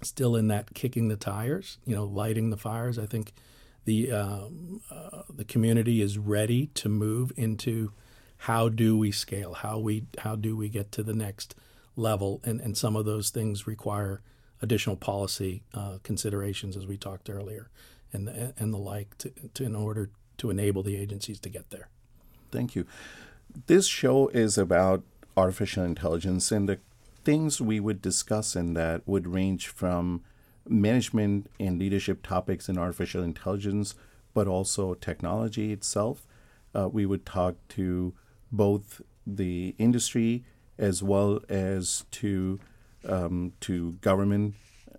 still 0.00 0.36
in 0.36 0.48
that 0.48 0.72
kicking 0.72 1.08
the 1.08 1.16
tires, 1.16 1.76
you 1.84 1.94
know, 1.94 2.04
lighting 2.04 2.48
the 2.48 2.56
fires. 2.56 2.98
I 2.98 3.04
think 3.04 3.34
the 3.84 4.10
um, 4.10 4.80
uh, 4.90 5.24
the 5.28 5.44
community 5.44 6.00
is 6.00 6.16
ready 6.16 6.68
to 6.68 6.88
move 6.88 7.30
into 7.36 7.92
how 8.36 8.68
do 8.68 8.98
we 8.98 9.10
scale, 9.10 9.54
how 9.54 9.78
we 9.78 10.06
how 10.18 10.36
do 10.36 10.56
we 10.56 10.68
get 10.68 10.92
to 10.92 11.02
the 11.02 11.14
next 11.14 11.54
level, 11.96 12.40
and 12.44 12.60
and 12.60 12.76
some 12.76 12.96
of 12.96 13.04
those 13.04 13.30
things 13.30 13.66
require 13.66 14.20
additional 14.62 14.96
policy 14.96 15.62
uh, 15.74 15.98
considerations, 16.02 16.76
as 16.76 16.86
we 16.86 16.96
talked 16.96 17.28
earlier 17.28 17.68
and 18.12 18.28
the, 18.28 18.54
and 18.56 18.72
the 18.72 18.78
like 18.78 19.18
to, 19.18 19.30
to, 19.52 19.64
in 19.64 19.74
order 19.74 20.10
to 20.38 20.50
enable 20.50 20.82
the 20.82 20.96
agencies 20.96 21.38
to 21.40 21.48
get 21.48 21.70
there. 21.70 21.88
Thank 22.50 22.74
you. 22.74 22.86
This 23.66 23.86
show 23.86 24.28
is 24.28 24.56
about 24.56 25.02
artificial 25.36 25.84
intelligence, 25.84 26.50
and 26.50 26.68
the 26.68 26.78
things 27.24 27.60
we 27.60 27.80
would 27.80 28.00
discuss 28.00 28.56
in 28.56 28.74
that 28.74 29.06
would 29.06 29.26
range 29.26 29.68
from 29.68 30.22
management 30.66 31.50
and 31.60 31.78
leadership 31.78 32.22
topics 32.22 32.68
in 32.68 32.78
artificial 32.78 33.22
intelligence, 33.22 33.94
but 34.32 34.46
also 34.46 34.94
technology 34.94 35.72
itself. 35.72 36.26
Uh, 36.74 36.88
we 36.88 37.06
would 37.06 37.26
talk 37.26 37.56
to 37.68 38.14
both 38.56 39.00
the 39.26 39.74
industry 39.78 40.44
as 40.78 41.02
well 41.02 41.40
as 41.48 42.04
to 42.10 42.58
um, 43.06 43.52
to 43.60 43.92
government 44.00 44.54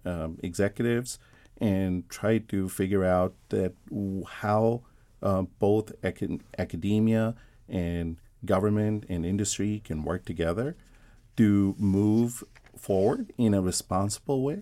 um, 0.05 0.37
executives 0.43 1.17
and 1.59 2.07
try 2.09 2.37
to 2.37 2.69
figure 2.69 3.03
out 3.03 3.33
that 3.49 3.73
how 4.27 4.81
uh, 5.23 5.43
both 5.59 5.91
ac- 6.03 6.39
academia 6.57 7.33
and 7.67 8.17
government 8.45 9.05
and 9.09 9.25
industry 9.25 9.81
can 9.83 10.03
work 10.03 10.25
together 10.25 10.75
to 11.37 11.75
move 11.77 12.43
forward 12.77 13.33
in 13.37 13.53
a 13.53 13.61
responsible 13.61 14.43
way. 14.43 14.61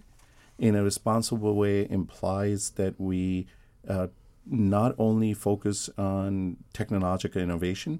In 0.58 0.75
a 0.75 0.84
responsible 0.84 1.56
way 1.56 1.89
implies 1.89 2.71
that 2.71 2.99
we 2.99 3.47
uh, 3.88 4.08
not 4.45 4.95
only 4.97 5.34
focus 5.34 5.89
on 5.97 6.58
technological 6.73 7.41
innovation, 7.41 7.99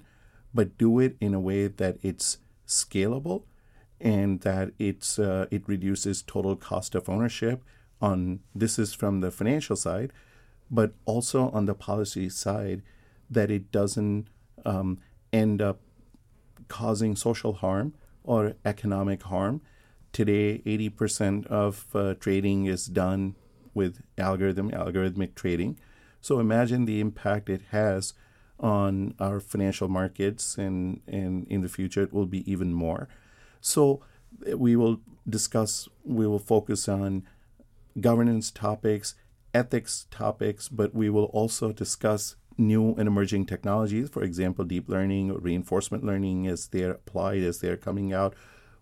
but 0.54 0.78
do 0.78 0.98
it 1.00 1.16
in 1.20 1.34
a 1.34 1.40
way 1.40 1.66
that 1.66 1.98
it's 2.02 2.38
scalable 2.66 3.42
and 4.00 4.40
that 4.42 4.70
it's 4.78 5.18
uh, 5.18 5.46
it 5.50 5.62
reduces 5.66 6.22
total 6.22 6.56
cost 6.56 6.94
of 6.94 7.08
ownership. 7.08 7.62
On 8.00 8.40
this 8.54 8.78
is 8.78 8.92
from 8.92 9.20
the 9.20 9.30
financial 9.30 9.76
side, 9.76 10.12
but 10.70 10.92
also 11.06 11.48
on 11.50 11.64
the 11.64 11.74
policy 11.74 12.28
side, 12.28 12.82
that 13.30 13.50
it 13.50 13.72
doesn't 13.72 14.26
um, 14.64 14.98
end 15.32 15.62
up 15.62 15.80
causing 16.68 17.16
social 17.16 17.54
harm 17.54 17.94
or 18.22 18.54
economic 18.64 19.22
harm. 19.24 19.60
Today, 20.12 20.62
80% 20.64 21.46
of 21.46 21.86
uh, 21.94 22.14
trading 22.14 22.66
is 22.66 22.86
done 22.86 23.34
with 23.74 24.02
algorithm, 24.16 24.70
algorithmic 24.70 25.34
trading. 25.34 25.78
So 26.20 26.38
imagine 26.38 26.84
the 26.84 27.00
impact 27.00 27.48
it 27.50 27.62
has 27.70 28.14
on 28.64 29.14
our 29.20 29.40
financial 29.40 29.88
markets, 29.88 30.56
and, 30.56 31.02
and 31.06 31.46
in 31.48 31.60
the 31.60 31.68
future, 31.68 32.02
it 32.02 32.14
will 32.14 32.24
be 32.24 32.50
even 32.50 32.72
more. 32.72 33.08
So 33.60 34.00
we 34.56 34.74
will 34.74 35.00
discuss, 35.28 35.86
we 36.02 36.26
will 36.26 36.38
focus 36.38 36.88
on 36.88 37.24
governance 38.00 38.50
topics, 38.50 39.14
ethics 39.52 40.06
topics, 40.10 40.70
but 40.70 40.94
we 40.94 41.10
will 41.10 41.26
also 41.26 41.72
discuss 41.72 42.36
new 42.56 42.94
and 42.94 43.06
emerging 43.06 43.44
technologies, 43.44 44.08
for 44.08 44.22
example, 44.22 44.64
deep 44.64 44.88
learning 44.88 45.34
reinforcement 45.34 46.02
learning 46.02 46.46
as 46.46 46.68
they're 46.68 46.92
applied, 46.92 47.42
as 47.42 47.58
they're 47.58 47.76
coming 47.76 48.14
out. 48.14 48.34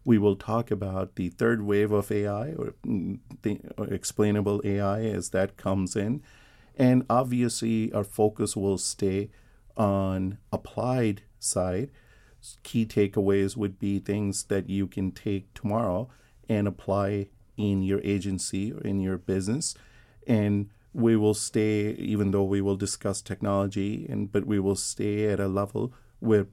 We 0.05 0.17
will 0.17 0.37
talk 0.37 0.71
about 0.71 1.17
the 1.17 1.29
third 1.29 1.63
wave 1.63 1.91
of 1.91 2.13
AI 2.13 2.53
or, 2.53 2.75
mm, 2.87 3.19
the, 3.43 3.61
or 3.77 3.87
explainable 3.89 4.61
AI 4.65 5.03
as 5.03 5.31
that 5.31 5.57
comes 5.57 5.97
in. 5.97 6.23
And 6.77 7.05
obviously, 7.11 7.93
our 7.93 8.05
focus 8.05 8.57
will 8.57 8.79
stay 8.79 9.31
on 9.77 10.39
applied 10.53 11.23
side. 11.39 11.91
Key 12.63 12.87
takeaways 12.87 13.57
would 13.57 13.79
be 13.79 13.99
things 13.99 14.45
that 14.45 14.69
you 14.69 14.87
can 14.87 15.13
take 15.13 15.53
tomorrow 15.55 16.09
and 16.49 16.67
apply 16.67 17.29
in 17.57 17.83
your 17.83 18.01
agency 18.03 18.73
or 18.73 18.81
in 18.81 19.01
your 19.01 19.17
business. 19.17 19.75
And 20.27 20.71
we 20.93 21.17
will 21.17 21.35
stay, 21.35 21.93
even 21.93 22.33
though 22.33 22.45
we 22.45 22.61
will 22.61 22.77
discuss 22.77 23.23
technology, 23.23 24.07
and 24.09 24.31
but 24.31 24.45
we 24.45 24.59
will 24.59 24.77
stay 24.77 25.27
at 25.29 25.41
a 25.41 25.49
level 25.49 25.93
where 26.21 26.47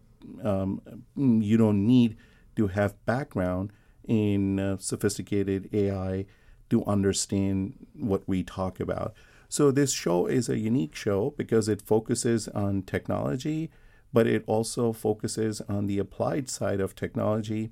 um, 0.44 0.82
you 1.16 1.58
don't 1.58 1.86
need 1.86 2.16
to 2.56 2.68
have 2.68 3.04
background 3.06 3.72
in 4.08 4.60
uh, 4.60 4.78
sophisticated 4.78 5.70
AI 5.74 6.26
to 6.70 6.86
understand 6.86 7.88
what 7.94 8.28
we 8.28 8.44
talk 8.44 8.80
about. 8.80 9.14
So 9.50 9.72
this 9.72 9.92
show 9.92 10.28
is 10.28 10.48
a 10.48 10.60
unique 10.60 10.96
show 10.96 11.34
because 11.36 11.68
it 11.68 11.82
focuses 11.82 12.48
on 12.50 12.84
technology, 12.84 13.72
but 14.14 14.28
it 14.28 14.44
also 14.46 14.94
focuses 14.94 15.60
on 15.62 15.88
the 15.88 15.98
applied 15.98 16.50
side 16.50 16.80
of 16.80 16.96
technology 16.96 17.72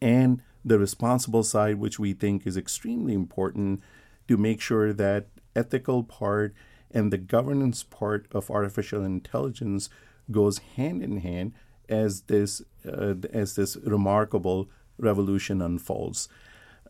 and 0.00 0.40
the 0.64 0.78
responsible 0.78 1.44
side, 1.44 1.76
which 1.76 1.98
we 1.98 2.14
think 2.14 2.46
is 2.46 2.56
extremely 2.56 3.12
important 3.12 3.82
to 4.26 4.38
make 4.38 4.60
sure 4.60 4.92
that 4.94 5.26
ethical 5.54 6.02
part 6.02 6.54
and 6.90 7.12
the 7.12 7.18
governance 7.18 7.82
part 7.82 8.26
of 8.32 8.50
artificial 8.50 9.04
intelligence 9.04 9.90
goes 10.30 10.58
hand 10.76 11.02
in 11.02 11.18
hand 11.18 11.52
as 11.88 12.22
this 12.22 12.62
uh, 12.86 13.14
as 13.32 13.54
this 13.54 13.76
remarkable 13.84 14.68
revolution 14.98 15.60
unfolds. 15.60 16.28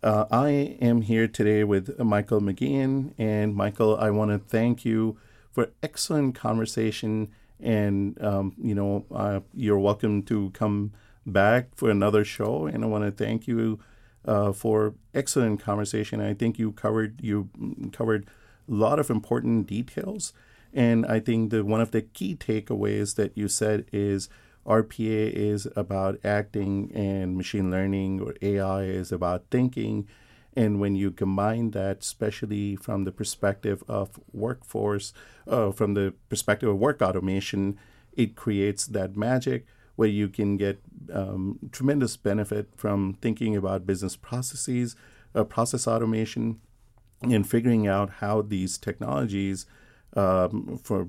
Uh, 0.03 0.27
I 0.31 0.77
am 0.81 1.03
here 1.03 1.27
today 1.27 1.65
with 1.65 1.99
Michael 1.99 2.41
McGeehan, 2.41 3.13
and 3.19 3.55
Michael, 3.55 3.97
I 3.97 4.11
want 4.11 4.31
to 4.31 4.39
thank 4.39 4.85
you 4.85 5.17
for 5.51 5.71
excellent 5.83 6.35
conversation. 6.35 7.29
And 7.61 8.23
um, 8.23 8.55
you 8.59 8.75
know, 8.75 9.07
uh, 9.15 9.41
you're 9.55 9.79
welcome 9.79 10.23
to 10.25 10.51
come 10.51 10.93
back 11.27 11.75
for 11.75 11.91
another 11.91 12.25
show. 12.25 12.67
And 12.67 12.85
I 12.85 12.87
want 12.87 13.05
to 13.05 13.11
thank 13.11 13.47
you 13.47 13.81
uh, 14.27 14.53
for 14.53 14.95
excellent 15.15 15.61
conversation. 15.61 16.21
I 16.21 16.35
think 16.35 16.59
you 16.59 16.73
covered 16.73 17.21
you 17.23 17.49
covered 17.93 18.27
a 18.69 18.75
lot 18.75 18.99
of 18.99 19.09
important 19.09 19.67
details. 19.67 20.33
And 20.75 21.07
I 21.07 21.21
think 21.21 21.51
the 21.51 21.65
one 21.65 21.81
of 21.81 21.93
the 21.93 22.03
key 22.03 22.37
takeaways 22.37 23.15
that 23.15 23.37
you 23.37 23.49
said 23.49 23.87
is 23.93 24.29
RPA 24.67 25.33
is 25.33 25.69
about 25.77 26.19
acting 26.25 26.91
and 26.95 27.37
machine 27.37 27.71
learning 27.71 28.21
or 28.21 28.35
AI 28.43 28.83
is 28.83 29.13
about 29.13 29.45
thinking. 29.51 30.09
And 30.55 30.81
when 30.81 30.97
you 30.97 31.11
combine 31.11 31.71
that, 31.73 31.99
especially 32.01 32.77
from 32.77 33.05
the 33.05 33.13
perspective 33.13 33.85
of 33.89 34.19
workforce, 34.33 35.13
uh, 35.47 35.71
from 35.71 35.95
the 35.95 36.15
perspective 36.29 36.69
of 36.69 36.79
work 36.79 37.01
automation, 37.03 37.79
it 38.13 38.35
creates 38.35 38.87
that 38.87 39.17
magic 39.17 39.67
where 39.97 40.09
you 40.09 40.29
can 40.29 40.57
get 40.57 40.81
um, 41.13 41.59
tremendous 41.73 42.17
benefit 42.17 42.69
from 42.77 43.17
thinking 43.21 43.57
about 43.57 43.87
business 43.87 44.17
processes, 44.17 44.97
uh, 45.35 45.45
process 45.45 45.87
automation, 45.87 46.61
and 47.23 47.49
figuring 47.49 47.87
out 47.87 48.11
how 48.21 48.43
these 48.43 48.79
technologies, 48.79 49.67
um, 50.15 50.79
for 50.83 51.07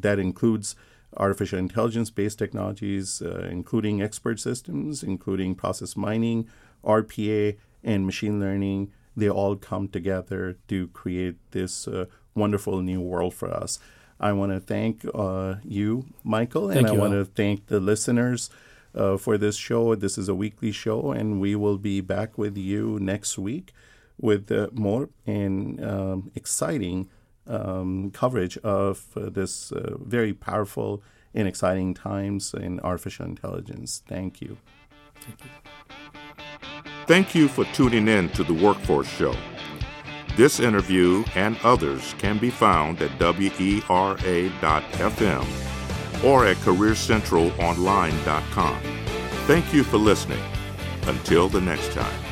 that 0.00 0.18
includes 0.18 0.76
artificial 1.16 1.58
intelligence 1.58 2.10
based 2.10 2.38
technologies, 2.38 3.22
uh, 3.22 3.48
including 3.50 4.02
expert 4.02 4.40
systems, 4.40 5.02
including 5.02 5.54
process 5.54 5.96
mining, 5.96 6.48
RPA, 6.84 7.56
and 7.82 8.06
machine 8.06 8.40
learning, 8.40 8.90
they 9.16 9.28
all 9.28 9.56
come 9.56 9.88
together 9.88 10.56
to 10.68 10.88
create 10.88 11.36
this 11.52 11.86
uh, 11.86 12.06
wonderful 12.34 12.80
new 12.80 13.00
world 13.00 13.34
for 13.34 13.50
us. 13.50 13.78
I 14.18 14.32
want 14.32 14.52
to 14.52 14.60
thank 14.60 15.04
uh, 15.14 15.56
you, 15.64 16.06
Michael, 16.22 16.70
and 16.70 16.86
thank 16.86 16.88
I 16.88 17.00
want 17.00 17.12
to 17.12 17.24
thank 17.24 17.66
the 17.66 17.80
listeners 17.80 18.50
uh, 18.94 19.16
for 19.16 19.36
this 19.36 19.56
show. 19.56 19.94
This 19.94 20.16
is 20.16 20.28
a 20.28 20.34
weekly 20.34 20.72
show, 20.72 21.12
and 21.12 21.40
we 21.40 21.54
will 21.54 21.78
be 21.78 22.00
back 22.00 22.38
with 22.38 22.56
you 22.56 22.98
next 23.00 23.38
week 23.38 23.72
with 24.20 24.50
uh, 24.50 24.68
more 24.72 25.10
and 25.26 25.84
um, 25.84 26.30
exciting 26.34 27.08
um, 27.46 28.10
coverage 28.10 28.58
of 28.58 29.06
uh, 29.16 29.30
this 29.30 29.72
uh, 29.72 29.96
very 29.98 30.32
powerful 30.32 31.02
and 31.34 31.48
exciting 31.48 31.94
times 31.94 32.54
in 32.54 32.78
artificial 32.80 33.26
intelligence. 33.26 34.02
Thank 34.06 34.40
you. 34.40 34.56
Thank 35.20 35.44
you. 35.44 35.50
Thank 37.06 37.34
you 37.34 37.48
for 37.48 37.64
tuning 37.66 38.08
in 38.08 38.30
to 38.30 38.42
the 38.44 38.54
Workforce 38.54 39.08
Show. 39.08 39.36
This 40.36 40.58
interview 40.58 41.22
and 41.34 41.58
others 41.62 42.14
can 42.18 42.38
be 42.38 42.48
found 42.50 43.02
at 43.02 43.10
wera.fm 43.20 43.84
or 46.24 46.46
at 46.46 46.56
careercentralonline.com. 46.58 48.80
Thank 49.46 49.74
you 49.74 49.84
for 49.84 49.98
listening. 49.98 50.42
Until 51.06 51.50
the 51.50 51.60
next 51.60 51.92
time. 51.92 52.23